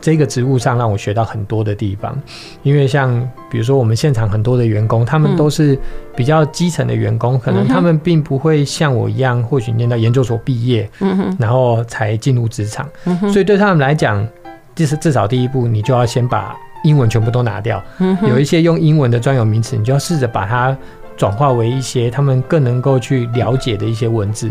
[0.00, 2.16] 这个职务上让我学到很多的地方，
[2.62, 5.76] 因为像比如说我们现场很多的员工，他们都是
[6.14, 10.88] 比较基层的员工，可能他们并不会像我一样，或许念到研究所毕业，
[11.36, 12.88] 然后才进入职场，
[13.32, 14.24] 所以对他们来讲，
[14.72, 17.82] 就是至少第一步，你就要先把英文全部都拿掉，
[18.22, 20.78] 有一些用英文的专有名词，你就要试着把它
[21.18, 24.50] 转化为一些他们更能够去了解的一些文字。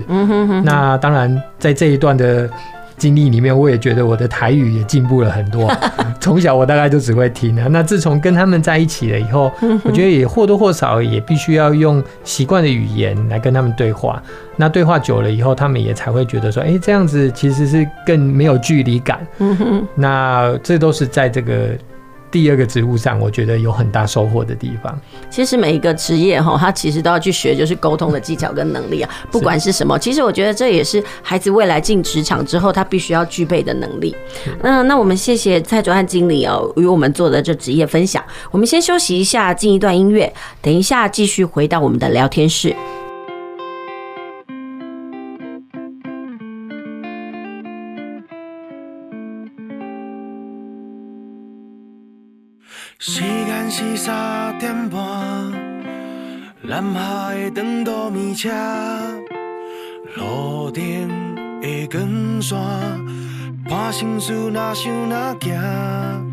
[0.63, 2.47] 那当然，在这一段的。
[2.99, 5.71] 经历里面，我也觉得我的台语也进步了很多。
[6.19, 9.51] 从小我大概就只会听啊，那自从跟他们在一起了以后，
[9.83, 14.19] 我觉得也或多或少也必须要用习惯的语言来跟他们对话。
[14.55, 19.19] 那对话久了以后，他们也才会觉得说，哎，这样子其实是更没有距离感。
[19.93, 21.77] 那这都是在这个。
[22.29, 24.99] 第二个职务上，我觉得有很大收获的地方。
[25.29, 29.97] 其实每一个职业哈，他其实都要去学，就是沟通的技巧跟能力啊，不管是什么。
[29.97, 34.15] 其实我觉得这也是孩子未来进职场之后，他必须要具备的能力。
[34.61, 38.23] 那那我们谢谢蔡卓汉经理哦，与我们做的这职业分享。
[38.51, 42.75] 我们先休息一下，进一段音乐，等一下继续回到我们的聊天室。
[52.99, 54.99] 时间是三点半，
[56.63, 58.49] 南下的长途米车，
[60.15, 60.81] 路灯
[61.61, 62.57] 的光线，
[63.69, 66.31] 伴心事若想若行，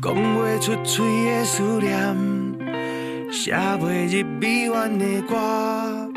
[0.00, 2.16] 讲不出嘴的思念，
[3.30, 6.10] 写袂入鼻弯的歌，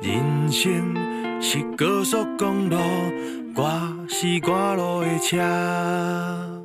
[0.00, 0.96] 人生
[1.42, 2.78] 是高速公路，
[3.54, 6.57] 我是赶路的车。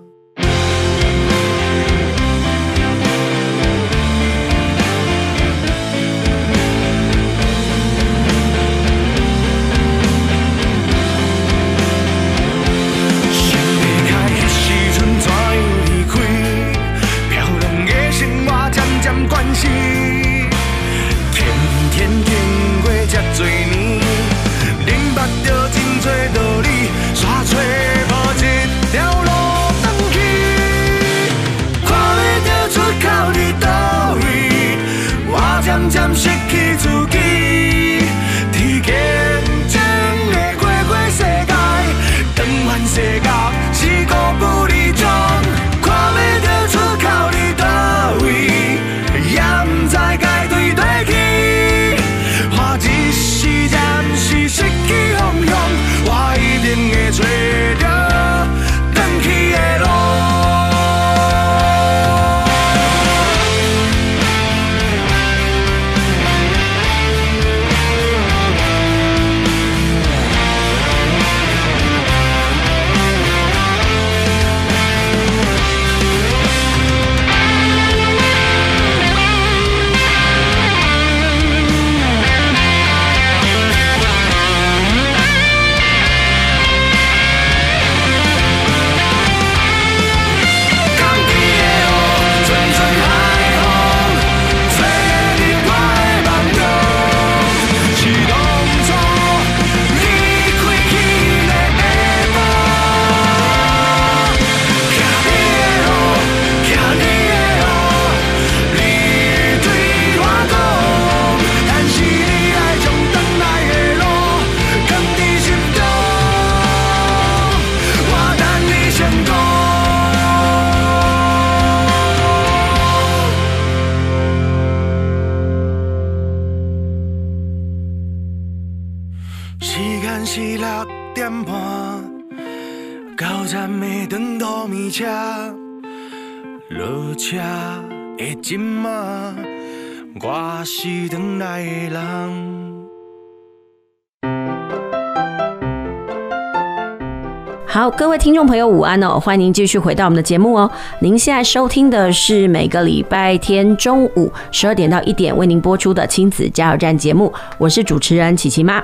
[147.73, 149.19] 好，各位听众朋友，午安哦！
[149.19, 150.69] 欢迎您继续回到我们的节目哦。
[150.99, 158.79] 您现在收听的是每个礼拜天中午十二点到一点为您播出的亲子加油站节目，我是主持人琪琪妈。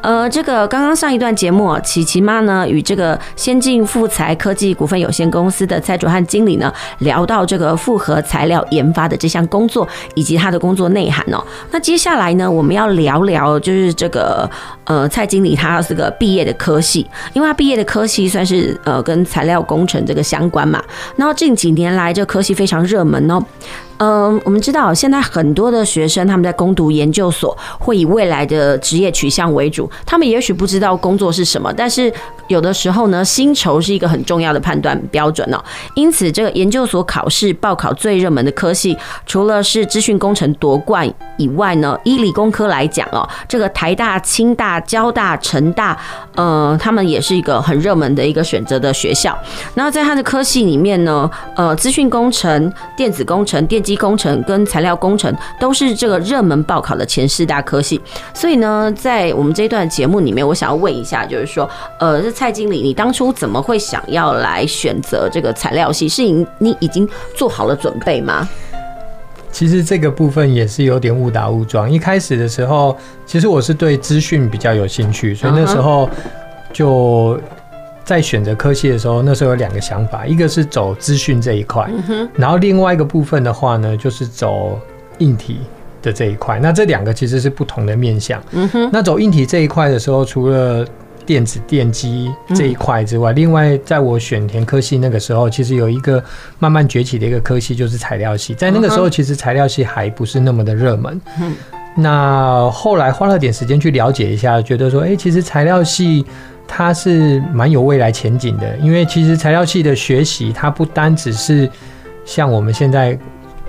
[0.00, 11.44] 呃，这个刚刚上一段节目，琪琪妈呢与这个先进富材科技股份有限公司的蔡卓汉经理呢聊到这个复合材料研发的这项工作以及他的工作内涵哦。
[11.70, 14.50] 那接下来呢，我们要聊聊就是这个
[14.90, 18.28] 呃蔡经理他是个毕业的科系，因为他毕业的科系。
[18.30, 20.82] 算是呃跟材料工程这个相关嘛，
[21.16, 23.42] 然后近几年来这科系非常热门哦。
[24.00, 29.90] 嗯，我们知道现在很多的学生他们在攻读研究所，会以未来的职业取向为主。
[30.06, 32.10] 他们也许不知道工作是什么，但是
[32.48, 35.62] 有的时候呢，薪酬是一个很重要的判断标准哦。
[35.94, 38.96] 因此，这个研究所考试报考最热门的科系，
[39.26, 45.94] 除了是资讯工程夺冠以外呢，以理工科来讲哦，这个台大、清大、交大、成大，
[46.36, 49.36] 呃，他们也是一个很热门的一个选择的学校。
[49.74, 53.89] 然后在他的科系里面呢，呃，资讯工程、电子工程、电机。
[53.96, 58.00] 工程跟材料工程都是这个热门报考的前四大科系，
[58.34, 61.68] 所以呢，在我们这一段节目里面，我想要问一下，就是说，
[61.98, 66.08] 呃，这蔡经理，你当初怎么会想要来选择这个材料系？
[66.08, 68.48] 是你你已经做好了准备吗？
[69.52, 71.90] 其实这个部分也是有点误打误撞。
[71.90, 76.08] 一开始的时候，其实我是对资讯比较有兴趣，所以那时候
[76.72, 77.38] 就。
[78.10, 81.88] 在选择科系的时候，那时候有两个想法，一个是走资讯这一块，
[82.34, 84.80] 然后另外一个部分的话呢，就是走
[85.18, 85.58] 硬体
[86.02, 86.58] 的这一块。
[86.58, 88.42] 那这两个其实是不同的面向。
[88.90, 90.84] 那走硬体这一块的时候，除了
[91.24, 96.20] 电子电机这一块之外，另外在我选填科系那个时候，其实有一个
[96.58, 98.54] 慢慢崛起的一个科系，就是材料系。
[98.54, 101.20] 在那个时候，其实材料系还不是那么的热门。
[101.94, 106.24] 那后来花了点时间去了解一下，觉得说，哎，其实材料系。
[106.72, 111.68] 它是蛮有未来前景的，因为其实材料系的学习，它不单只是
[112.24, 113.18] 像我们现在，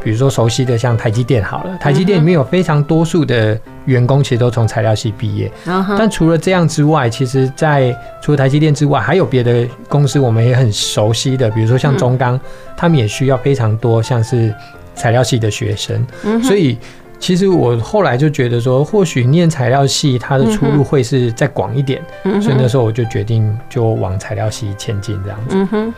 [0.04, 5.52] 比如说熟悉的像台积电好了，台积电里面有非常多数的员工其实都从材料系毕业。
[5.98, 7.92] 但除了这样之外，其实，在
[8.22, 12.40] 除了台积电之外，还有别的公司我们也很熟悉的，比如说像中钢，
[12.78, 14.54] 他们也需要非常多像是
[14.94, 16.06] 材料系的学生，
[16.44, 16.78] 所以。
[17.22, 22.02] 其实我后来就觉得说，或许念材料系，它的出路会是再广一点，
[22.42, 25.56] 所以那时候我就决定就往材料系前进这样子。
[25.56, 25.94] 嗯哼。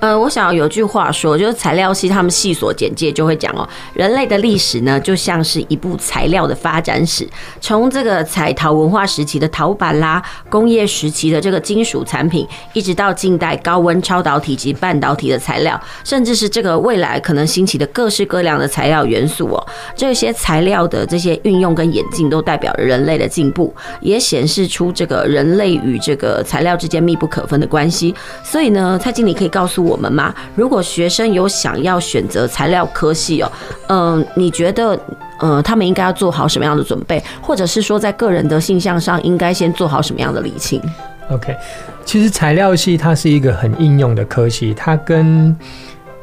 [0.00, 7.28] 呃，我想有句话说，就是材料系他们系所简介就会讲哦，人类的历史呢，就像是一部材料的发展史，
[7.60, 28.14] 从这个彩陶文化时期的陶板啦，工业时期的这个金属产品，一直到近代高温超导体及半导体的材料，甚至是这个未来可能兴起的各式各样的材料元素哦，这些材料的这些运用跟演进，都代表着人类的进步，也显示出这个人类与这个材料之间密不可分的关系。
[28.44, 29.98] 所以呢，蔡经理可以告诉我我。
[29.98, 30.32] 我们吗？
[30.54, 33.50] 如果学生有想要选择材料科系哦，
[33.88, 34.96] 嗯，你觉得，
[35.40, 40.80] 呃，他们应该要做好什么样的准备，或者是说，在个人的性向上，应该先做好什么样的理清
[41.32, 41.52] ？OK，
[42.04, 45.56] 其实材料系它是一个很应用的科系，它跟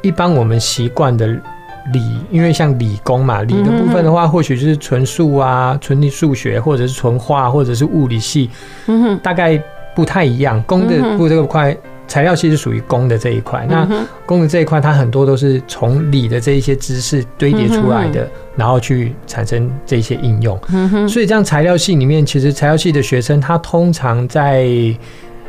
[0.00, 8.48] 一般我们习惯的理，因为像理工嘛，理的部分的话，或许就是纯数啊、纯的数学，或者是纯化，或者是物理系，
[8.86, 9.62] 嗯哼，大概
[9.94, 10.62] 不太一样。
[10.62, 11.76] 工的不这个块。
[12.08, 13.88] 材料系是属于工的这一块，那
[14.24, 20.58] 工的这一块，它很多都是从理的这一些知识堆叠出来的，然后去产生这些应用。
[21.08, 24.68] 所以，这样材料系里面，其实材料系的学生，他通常在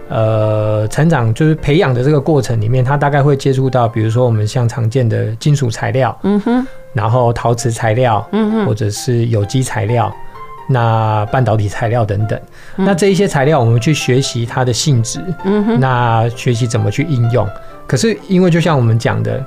[0.10, 6.18] 呃成长就是培养的这个过程里面，他大概会接触到，比如说我们像常见的金属材料，
[6.94, 8.28] 然后陶瓷材料，
[8.66, 10.12] 或者是有机材料。
[10.70, 12.40] 那半导体材料等等，
[12.76, 17.48] 那这一些材料我们去学习它的性质，嗯那学习怎么去应用。
[17.86, 19.44] 可是因为就像我们讲的，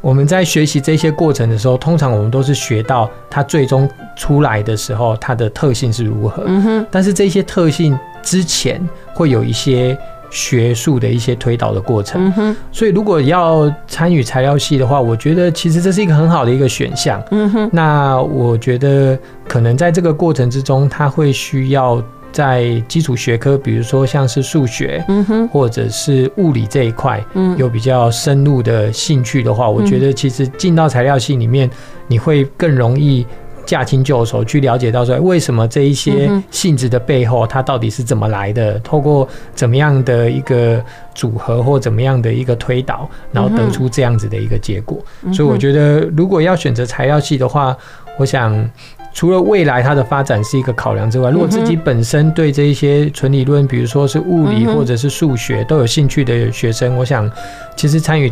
[0.00, 6.44] 我们在学习这些过程的时候，通常我们都是学到它最终出来的时候，它的特性是如何。
[6.46, 8.80] 嗯但是这些特性之前
[9.14, 9.96] 会有一些。
[10.34, 17.22] 学术的一些推导的过程，所以如果要参与材料系的话，我觉得其实这是一个很好的一个选项。
[17.70, 19.16] 那我觉得
[19.46, 25.04] 可能在这个过程之中，他会需要在基础学科，比如说像是数学，
[25.52, 27.24] 或者是物理这一块，
[27.56, 31.70] 有比较深入的兴趣的话，我觉得其实进到材料系里面，
[32.08, 33.24] 你会更容易。
[33.66, 38.78] 驾轻就熟，去了解到说为什么这一些性质的背后，它到底是怎么来的？
[38.80, 40.82] 透过怎么样的一个
[41.14, 44.98] 组合或怎么样的一个推导，然后得出这样子的一个结果。
[45.32, 47.76] 所以我觉得，如果要选择材料系的话，
[48.18, 48.70] 我想。
[49.16, 57.30] 除了未来它的发展是一个考量之外，如果自己本身对这一些纯理论，比如说是物理或者是数学都有兴趣的学生，我想
[57.76, 58.28] 其实参与。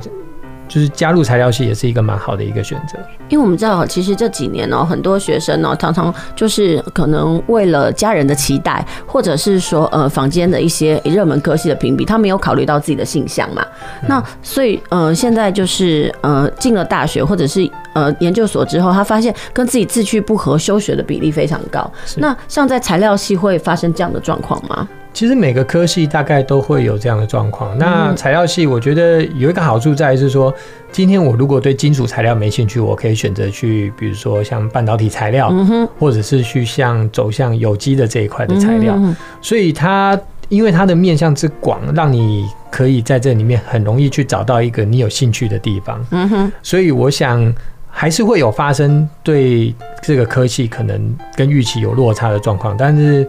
[0.73, 2.97] 就是加入材料系也是一个蛮好的一个选择，
[3.29, 13.63] 因为我们知道，其实这几年呢，很多学生呢，常常就是可能为了家人的期待，或者是说呃坊间的一些热门科系的评比，他没有考虑到自己的性向嘛。
[14.09, 21.93] 那所以呃现在就是呃进了大学或者是呃研究所之后，他发现跟自己志趣不合，休学的比例非常高。
[22.17, 24.89] 那像在材料系会发生这样的状况吗？
[25.13, 27.77] 其实每个科系大概都会有这样的状况。
[27.77, 30.53] 那材料系，我觉得有一个好处在于是说，
[30.91, 35.53] 今天我如果对金属材料没兴趣，我可以选择去，比如说像半导体材料，
[35.99, 38.99] 或者是去像走向有机的这一块的材料。
[39.43, 46.03] 所以它因为它的面向之广，让你可以在这里面很容易去找到一个你有兴趣的地方。
[46.11, 46.53] 嗯哼。
[46.63, 47.55] 所以我想
[47.91, 53.29] 还是会有发生对这个科系可能跟预期有落差的状况，但是。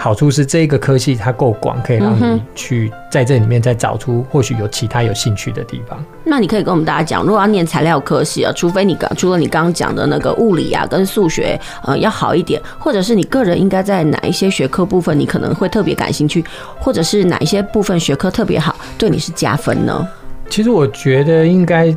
[0.00, 6.02] 好处是这个科系它够广，可以让你去在这里面再找出或许有其他有兴趣的地方。
[6.24, 16.44] 那你可以跟我们大家讲，如果要念材料科系啊，除非你刚除了你刚刚讲的那个物理啊跟数学呃要好一点，或者是你个人应该在哪一些学科部分你可能会特别感兴趣，
[16.78, 20.06] 或者是哪一些部分学科特别好，对你是加分呢？
[20.48, 21.94] 其实我觉得应该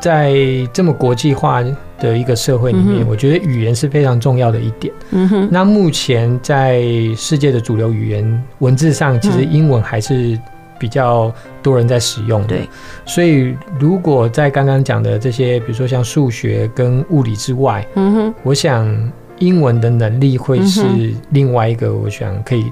[0.00, 0.34] 在
[0.72, 1.62] 这么国际化
[1.98, 4.92] 的一个社会里面，我觉得语言是非常重要的一点。
[5.10, 5.48] 嗯哼。
[5.50, 6.82] 那目前在
[7.16, 10.38] 世界的主流语言文字上，其实英文还是
[10.78, 11.32] 比较
[11.62, 12.48] 多人在使用的。
[12.48, 12.68] 对。
[13.06, 20.84] 所以，如果在刚刚讲的这些，比如说像数学跟物理之外，嗯哼，我想英文的能力会是
[21.30, 22.70] 另外一个我想可以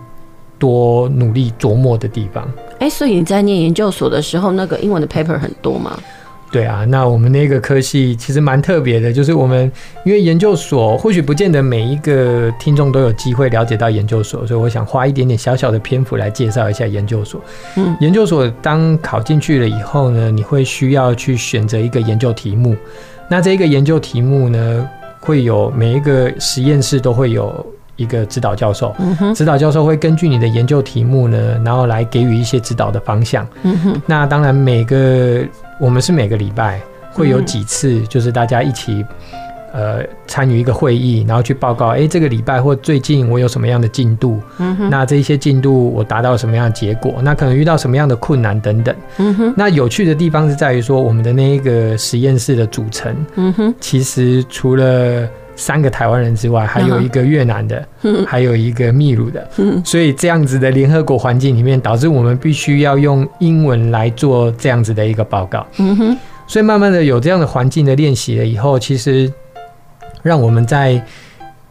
[0.59, 2.47] 多努力琢磨的地方。
[2.81, 5.99] 哎，所以你在念研究所的时候，那个英文的 paper 很多吗？
[6.55, 9.69] 对啊，那我们那个科系其实蛮特别的，就是我们
[10.05, 17.41] 因为研究所或许不见得每一个听众都有机会了解到研究所，所以我想花一点点小小的篇幅来介绍一下研究所。
[17.75, 22.77] 嗯，研究所当考进去了以后呢，你会需要去选择一个研究题目，
[23.29, 24.89] 那这个研究题目呢，
[25.19, 28.95] 会有每一个实验室都会有一个指导教授，
[29.35, 33.45] 指导教授会根据你的研究题目呢，然后来给予一些指导的方向。
[33.65, 35.43] 嗯哼，那当然每个。
[35.79, 36.81] 我们是每个礼拜
[37.13, 39.05] 会有几次，就是大家一起
[39.73, 44.41] 呃参与一个会议，然后去报告，哎，这个礼拜或最近我有什么样的进度？
[44.59, 44.91] 嗯哼。
[44.91, 47.17] 那这些进度我达到什么样的结果？
[47.23, 48.95] 那可能遇到什么样的困难等等。
[49.19, 49.55] 嗯哼。
[49.57, 57.87] 那有趣的地方是在于说，我们的那一个实验室的组成，嗯哼，其实除了三个台湾人之外，还有一个越南的，
[58.27, 59.49] 还有一个秘鲁的，
[59.85, 65.67] 所以这样子的联合国环境里面，导致我们必须要用英文来做这样子的一个报告。
[66.47, 69.33] 所以慢慢的有这样的环境的练习了以后，其实
[70.23, 71.05] 让我们在。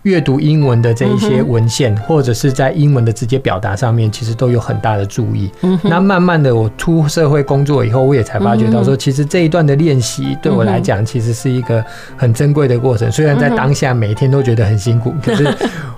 [0.03, 5.49] 阅读英文的这一些文献，或者是在英文的直接表达上面，其实都有很大的注意。
[5.81, 11.83] 那慢慢的，我出社会工作以后，我也才发觉到说，其实这一段的练习对我来讲，其实是一个
[12.17, 13.11] 很珍贵的过程。
[13.11, 15.47] 虽然在当下每天都觉得很辛苦， 可是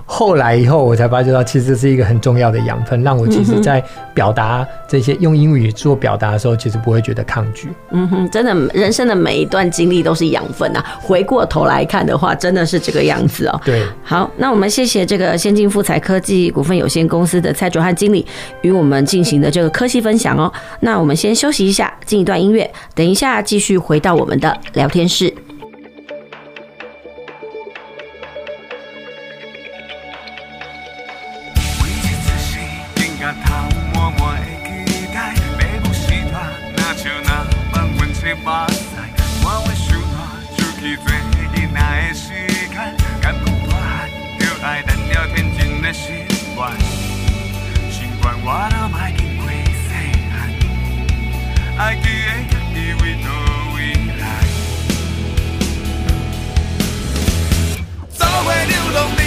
[0.04, 3.82] 后来以后，我才发觉到，其实是一个很重要的养分，让我其实在
[4.14, 7.68] 表达这些用英语做表达的时候，其实不会觉得抗拒。
[7.90, 10.84] 嗯哼，真的，人生的每一段经历都是养分啊。
[11.00, 13.60] 回过头来看的话，真的是这个样子哦。
[13.64, 13.82] 对。
[14.02, 18.24] 好，那我们谢谢这个先进富材科技股份有限公司的蔡卓汉经理
[18.62, 20.52] 与我们进行的这个科技分享哦。
[20.80, 25.34] 那我们先休息一下，进一段音乐，等一下继续回到我们的聊天室。
[48.46, 48.86] What a
[51.78, 54.06] I created thee with knowing
[58.70, 59.25] you love me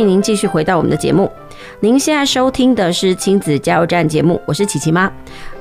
[0.00, 1.30] 迎您继续回到我们的节目。
[1.80, 5.10] 您现在收听的是亲子加油站节目，我是琪琪妈。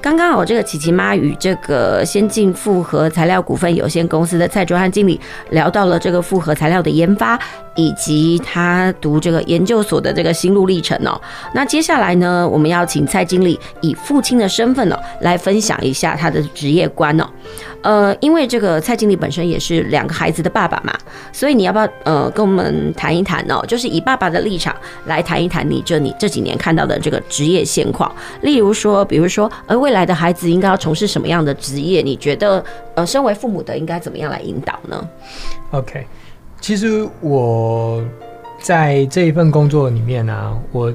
[0.02, 5.20] 刚刚我这个琪琪妈与这个先进复合材料股份有限公司的蔡卓汉经理
[5.50, 7.38] 聊到了这个复合材料的研发，
[7.80, 11.20] 以及他读这个研究所的这个心路历程哦。
[11.54, 17.26] 那接下来呢，我们要请蔡经理以父亲的身份哦，来分享一下他的职业观哦。
[17.82, 20.94] 呃，因为这个蔡经理本身也是两个孩子的爸爸嘛，
[21.32, 23.64] 所以你要不要呃跟我们谈一谈哦？
[23.66, 24.76] 就是以爸爸的立场
[25.06, 32.02] 来谈一谈你这你这几年看到的这个职业现况，例如说，比如说呃未来的孩子应该要从事什么样的职业？
[32.02, 32.62] 你觉得，
[32.96, 35.08] 呃，身为父母的应该怎么样来引导呢
[35.72, 36.06] ？OK，
[36.62, 38.04] 其实我
[38.62, 40.94] 在这一份工作里面呢、啊，我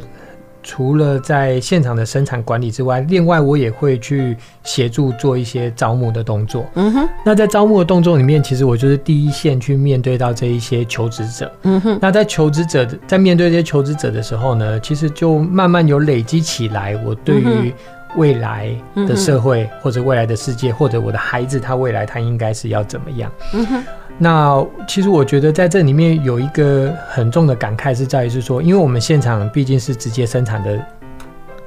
[0.62, 6.64] 除了在现场的生产管理之外，另外我也会去协助做一些招募的动作。
[6.74, 11.52] 嗯哼，那在招募的动作里面，其实我就是第一线去面对到这一些求职者。
[11.64, 17.72] 嗯哼，那在求职者在面对这些求职者的时候呢，其实就慢慢有累积起来，我对于
[18.16, 23.30] 未来的社会，或者未来的世界，或者我的孩子，他未来他应该是要怎么样？
[23.52, 23.84] 嗯哼。
[24.18, 30.78] 那其实我觉得在这里面有一个很重的感慨是在于是说，因为我们现场毕竟是直接生产的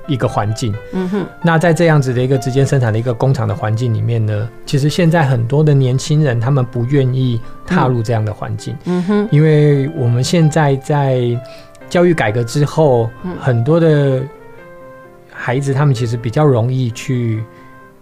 [0.08, 0.74] 一个环境。
[0.94, 1.26] 嗯哼。
[1.42, 8.76] 那在这样子的一个直接生产的一个工厂的环境里面呢，其实现在很多的年轻人他们不愿意踏入这样的环境。
[8.86, 9.28] 嗯哼。
[9.32, 11.22] 因为我们现在在
[11.90, 14.22] 教育改革之后，很多的。
[15.40, 17.44] 孩子他们其实比较容易去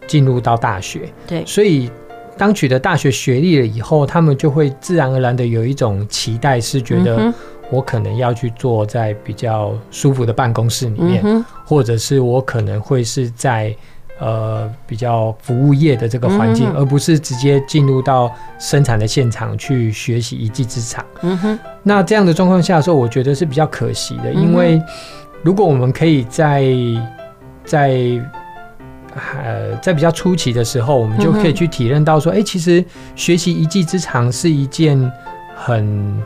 [0.08, 1.92] 进入到大学，对，所以
[2.38, 7.34] 当取得大学学历了以后，他们就会自然而然的有一种期待，是觉得
[7.70, 13.76] 我可能要去坐在比较舒服的办公室里面，嗯、或者是我可能会是在
[14.20, 21.04] 呃比较服务业的这个环境，嗯，而不是直接进入到生产的现场去学习一技之长。
[21.22, 24.82] 嗯哼，那这样的状况下的时候，我觉得是比较可惜的，因为
[25.42, 26.66] 如果我们可以在
[27.64, 27.98] 在
[29.16, 32.84] 呃，在比较初期的时候，我们就可以去体认到说，哎、嗯欸，其实
[33.16, 35.00] 学习一技之长是一件
[35.56, 36.22] 很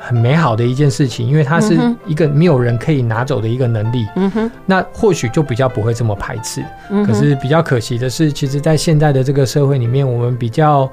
[0.00, 4.06] 很美好的一件事情，因为它是一个没有人可以拿走的一个能力。
[4.16, 6.62] 嗯哼，那或许就比较不会这么排斥。
[6.90, 10.90] 嗯，可是比较可惜的是，其实，在现在的这个社会里面，我们比较。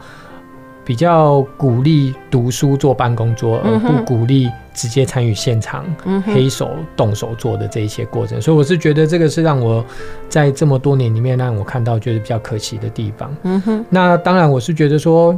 [0.86, 5.84] 比较鼓励读书做办公桌，而不鼓励直接参与现场
[6.24, 9.84] 黑手动手做的这一些过程，所以我是觉得这个是让我
[10.30, 13.36] 在这么多年里面让我看到觉得比较可惜的地方。
[13.42, 15.38] 嗯哼，那当然我是觉得说，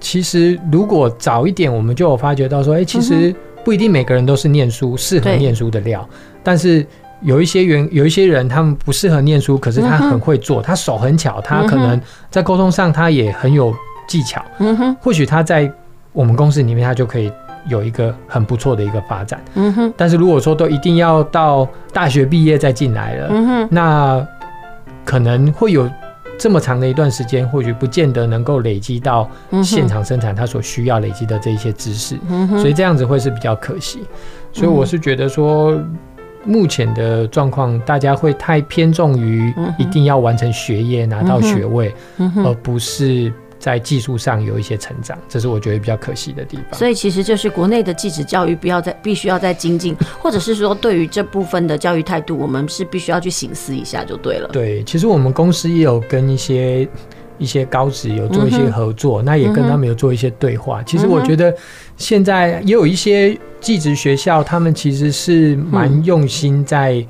[0.00, 3.32] 其实如果早一点我们就有发觉到说，哎，其实
[3.64, 6.06] 不一定每个人都是念书适合念书的料，
[6.42, 6.84] 但是
[7.22, 12.00] 有一些人有一些人他们不适合念书，可是他很会做，他手很巧，他可能
[12.30, 13.72] 在沟通上他也很有。
[14.08, 15.68] 技巧，嗯哼，或许他在
[16.12, 17.28] 我们公司里面，他就可以
[17.68, 19.92] 有一个很不错的一个发展，嗯哼。
[19.96, 24.26] 但是如果说都一定要到大学毕业再进来了，嗯哼，那
[25.04, 25.88] 可能会有
[26.38, 29.28] 这么长的一段时间，或许不见得能够累积到
[29.62, 32.58] 现场生产他所需要累积的这一些知识，嗯哼。
[32.58, 34.04] 所以这样子会是比较可惜。
[34.52, 35.78] 所以我是觉得说，
[36.44, 41.94] 目前的状况，大家会太偏重于一定要完成学业拿到学位，
[42.44, 43.32] 而不是。
[43.66, 46.78] 在技术上有一些成长，这是我觉得比较可惜的地方。
[46.78, 49.92] 所以其实就是国内的技职教育不要再必须要再精进，
[50.22, 54.48] 或者是说对于这部分的教育态度，我们是必须要去醒思一下就对了。
[54.52, 56.88] 对，其实我们公司也有跟一些
[57.38, 60.80] 一些高职有做一些合作，嗯，那也跟他们有做一些对话。
[60.84, 61.52] 其实我觉得
[61.96, 67.04] 现在也有一些技职学校，他们其实是蛮用心在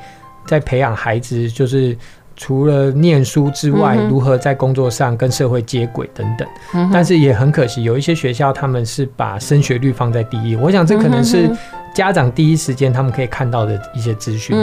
[0.47, 1.95] 在培养孩子，就是。
[2.37, 6.47] 除了念书之外，如何在工作上跟社会接轨等等，
[6.93, 10.55] 但是也很可惜，有一些学校他们是把升学率放在第一。
[10.55, 11.51] 我想这可能是
[11.95, 14.55] 家长第一时间他们可以看到的一些资讯。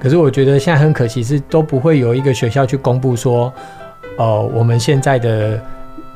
[0.00, 3.52] 可是我觉得现在很可惜是都不会有一个学校去公布说，
[4.16, 5.60] 呃，我们现在的。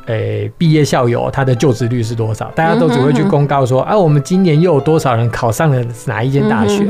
[0.06, 2.50] 诶、欸，毕业校友他的就职率是多少？
[2.56, 6.84] 大家都只会去公告说，啊，我们今年又有多少人考上了哪一间大学，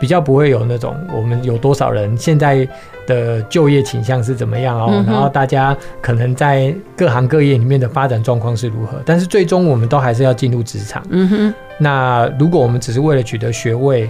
[0.00, 2.66] 比较不会有那种我们有多少人现在
[3.06, 5.04] 的就业倾向是怎么样哦。
[5.06, 9.02] 然后大家可能在各行各业里面的发展状况是如何？
[9.04, 11.02] 但是最终我们都还是要进入职场。
[11.10, 11.54] 嗯哼。
[11.78, 14.08] 那如果我们只是为了取得学位，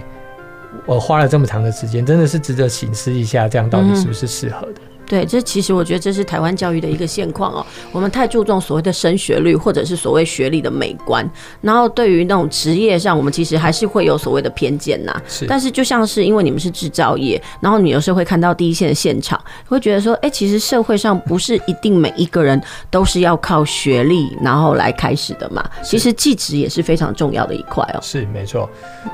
[0.85, 4.81] 我花了这么长的时间，真的是值得省思一下，这样到底是不是适合的？
[5.05, 7.65] 对，这其实我觉得这是台湾教育的一个现况哦。
[7.91, 11.29] 我们太注重所谓的升学率，或者是所谓学历的美观，
[11.61, 15.21] 然后对于那种职业上，我们其实还是会有所谓的偏见呐。
[15.27, 15.45] 是。
[15.45, 25.63] 但是就像是因为你们是制造业，然后你有时候会看到第一线的现场，会觉得说，哎，其实社会上不是一定每一个人都是要靠学历然后来开始的嘛。
[25.83, 27.99] 其实技职也是非常重要的一块哦。
[28.01, 28.69] 是没错。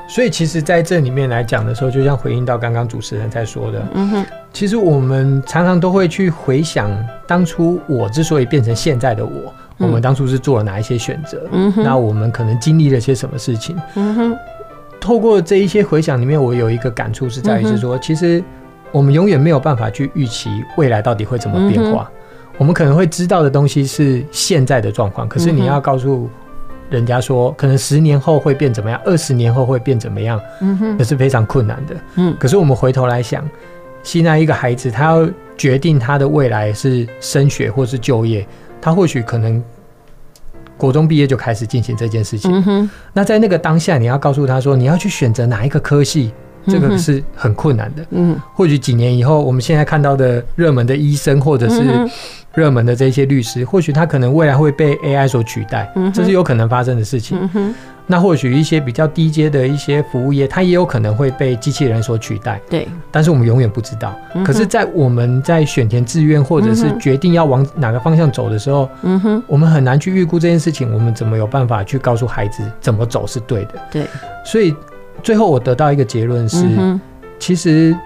[0.08, 4.26] 所以其实在这里面来讲的时候，就像回应到刚刚主持人在说的，嗯哼。
[4.52, 6.90] 其实我们常常都会去回想
[7.26, 11.48] 当初我之所以变成现在的我，嗯、我们当初是做了哪一些选择？
[11.76, 13.76] 那我们可能经历了些什么事情？
[13.94, 14.36] 嗯哼，
[15.00, 18.42] 透过这一些回想里面，我有一个感触是在于是说，其实
[18.90, 22.10] 我们永远没有办法去预期未来到底会怎么变化。
[22.58, 26.28] 我们可能会知道的东西是现在的状况，可是你要告诉
[26.90, 30.38] 人家说，可能十年后会变怎么样，二十年后会变怎么样？
[30.60, 31.94] 嗯哼，这是非常困难的。
[32.16, 33.48] 嗯，可是我们回头来想。
[34.02, 38.46] 现在一个孩子，他要决定他的未来是升学或是就业，
[38.80, 39.62] 他或许可能
[40.76, 42.50] 国中毕业就开始进行这件事情。
[42.66, 42.88] 嗯。
[43.12, 46.32] 那在那个当下，你要告诉他说，你要去选择哪一个科系，
[46.66, 48.06] 这个是很困难的。
[48.10, 48.40] 嗯。
[48.54, 51.82] 或许几年以后，我们现在看到的热门的医生，或者是
[52.54, 57.38] 热门的这些律师，或许他可能未来会被 AI 所取代，这是有可能发生的事情。
[58.10, 62.60] 那或许一些比较低阶的一些服务业，它也有可能会被机器人所取代。
[62.68, 64.12] 对，但是我们永远不知道。
[64.34, 70.92] 嗯、可是，在我们在选填志愿或者是决定要往哪个方向走的时候，嗯哼，我们很难去预估这件事情。
[70.92, 73.74] 我们怎么有办法去告诉孩子怎么走是对的？
[73.92, 74.06] 对。
[74.44, 74.74] 所以
[75.22, 77.00] 最后我得到一个结论是，嗯、
[77.38, 77.96] 其实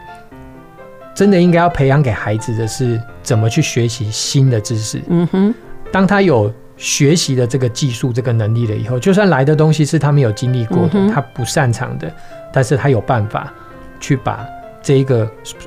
[1.14, 5.00] 真的应该要培养给孩子的是怎么去学习新的知识。
[5.08, 5.54] 嗯哼，
[5.90, 6.52] 当他有。
[6.84, 12.12] 学习的这个技术、这个能力了以后，就算来的东西是他没有经历过的，嗯、他不擅长的，
[12.52, 13.50] 但是他有办法
[13.98, 14.46] 去把
[14.82, 15.26] 这一个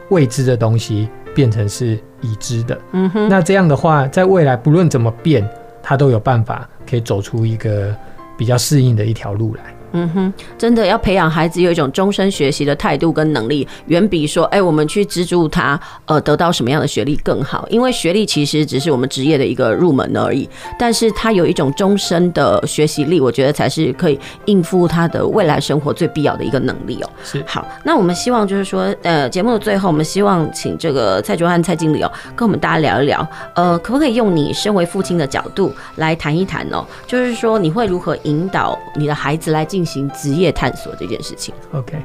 [0.09, 2.77] 未知的东西变成是已知的。
[2.91, 5.43] 嗯哼，那这样的话，在未来不论怎么变，
[5.81, 7.95] 他都有办法可以走出一个
[8.37, 9.63] 比较适应的一条路来。
[9.93, 17.67] 嗯哼，真的要培养孩子有一种终身学习的态度跟能力，远比说，哎、欸，我们去资助他，呃，得到什么样的学历更好。
[17.69, 27.09] 因为学历其实只是我们职业的一个入门而已，但是他有一种终身的学习力，我觉得才是可以应付他的未来生活最必要的一个能力哦。
[27.23, 33.25] 是，好，那我们希望就是说，呃，节目的最后，我们希望请这个蔡卓汉蔡经理哦，跟我们大家聊一聊，
[33.55, 36.85] 呃，可不可以用你身为父亲的角度来谈一谈哦？
[37.05, 41.53] 就是说，你会如何引导你的孩子来进行职业探索这件事情。
[41.73, 41.97] OK，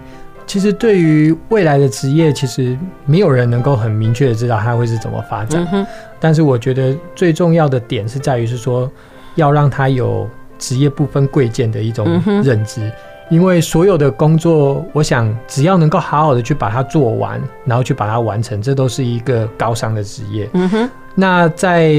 [0.47, 5.66] 其实对于未来的职业，其实没有人能够很明确的知道它会是怎么发展。
[5.73, 5.87] 嗯、
[6.18, 8.91] 但是我觉得最重要的点是在于是说，
[9.37, 12.81] 要让他有职业不分贵贱的一种认知。
[12.83, 12.93] 嗯、
[13.31, 20.51] 因为所有的工作，我想只要能够好好的去把它做完，然后去把它完成，这都是一个高尚的职业。
[20.55, 20.91] 嗯哼。
[21.14, 21.95] 那在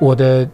[0.00, 0.48] 我的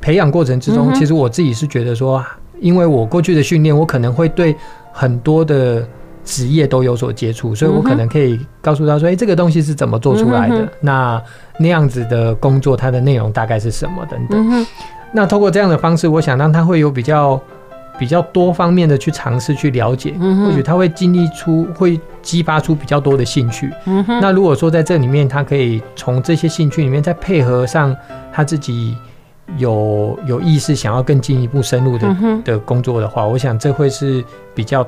[0.00, 2.22] 培养过程之中，嗯、其实我自己是觉得说。
[2.62, 4.54] 因为我过去的训练，我可能会对
[4.92, 5.86] 很多的
[6.24, 10.68] 职业都有所接触，所以我可能可以告诉他说：“哎，这个东西是怎么做出来的？
[10.80, 11.20] 那
[11.58, 14.06] 那样子的工作，它的内容大概是什么？
[14.08, 14.66] 等等。”
[15.12, 17.38] 那通过这样的方式，我想让他会有比较
[17.98, 20.14] 比较多方面的去尝试去了解，
[20.46, 23.68] 或许他会经历出会激发出比较多的兴趣。
[24.06, 27.94] 那如果说在这里面，他可以从这些兴趣里面再配合上
[28.32, 28.96] 他自己。
[29.58, 34.24] 有有意识想要更进一步深入的的工作的话，我想这会是
[34.54, 34.86] 比较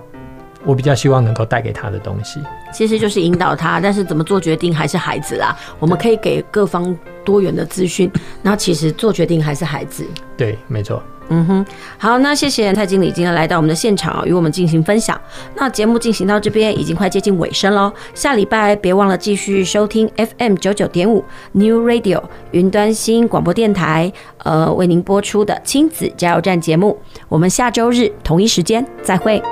[0.64, 2.40] 我比较希望能够带给他的东西。
[2.72, 5.56] 其实就是引导他，但是怎么做决定还是孩子啦。
[5.78, 8.10] 我们可以给各方多元的资讯，
[8.42, 10.04] 然后其实做决定还是孩子。
[10.36, 11.02] 对，没错。
[11.28, 11.66] 嗯哼，
[11.98, 15.18] 好，那谢谢蔡经理今天来到我们的现场，与我们进行分享。
[15.56, 26.98] 那节目进行到这边已经快接近尾声喽，下礼拜别忘了继续收听 FM 九九点五 New Radio 云端新广播电台，呃，为您播出的亲子加油站节目。
[27.28, 29.42] 我们下周日同一时间再会。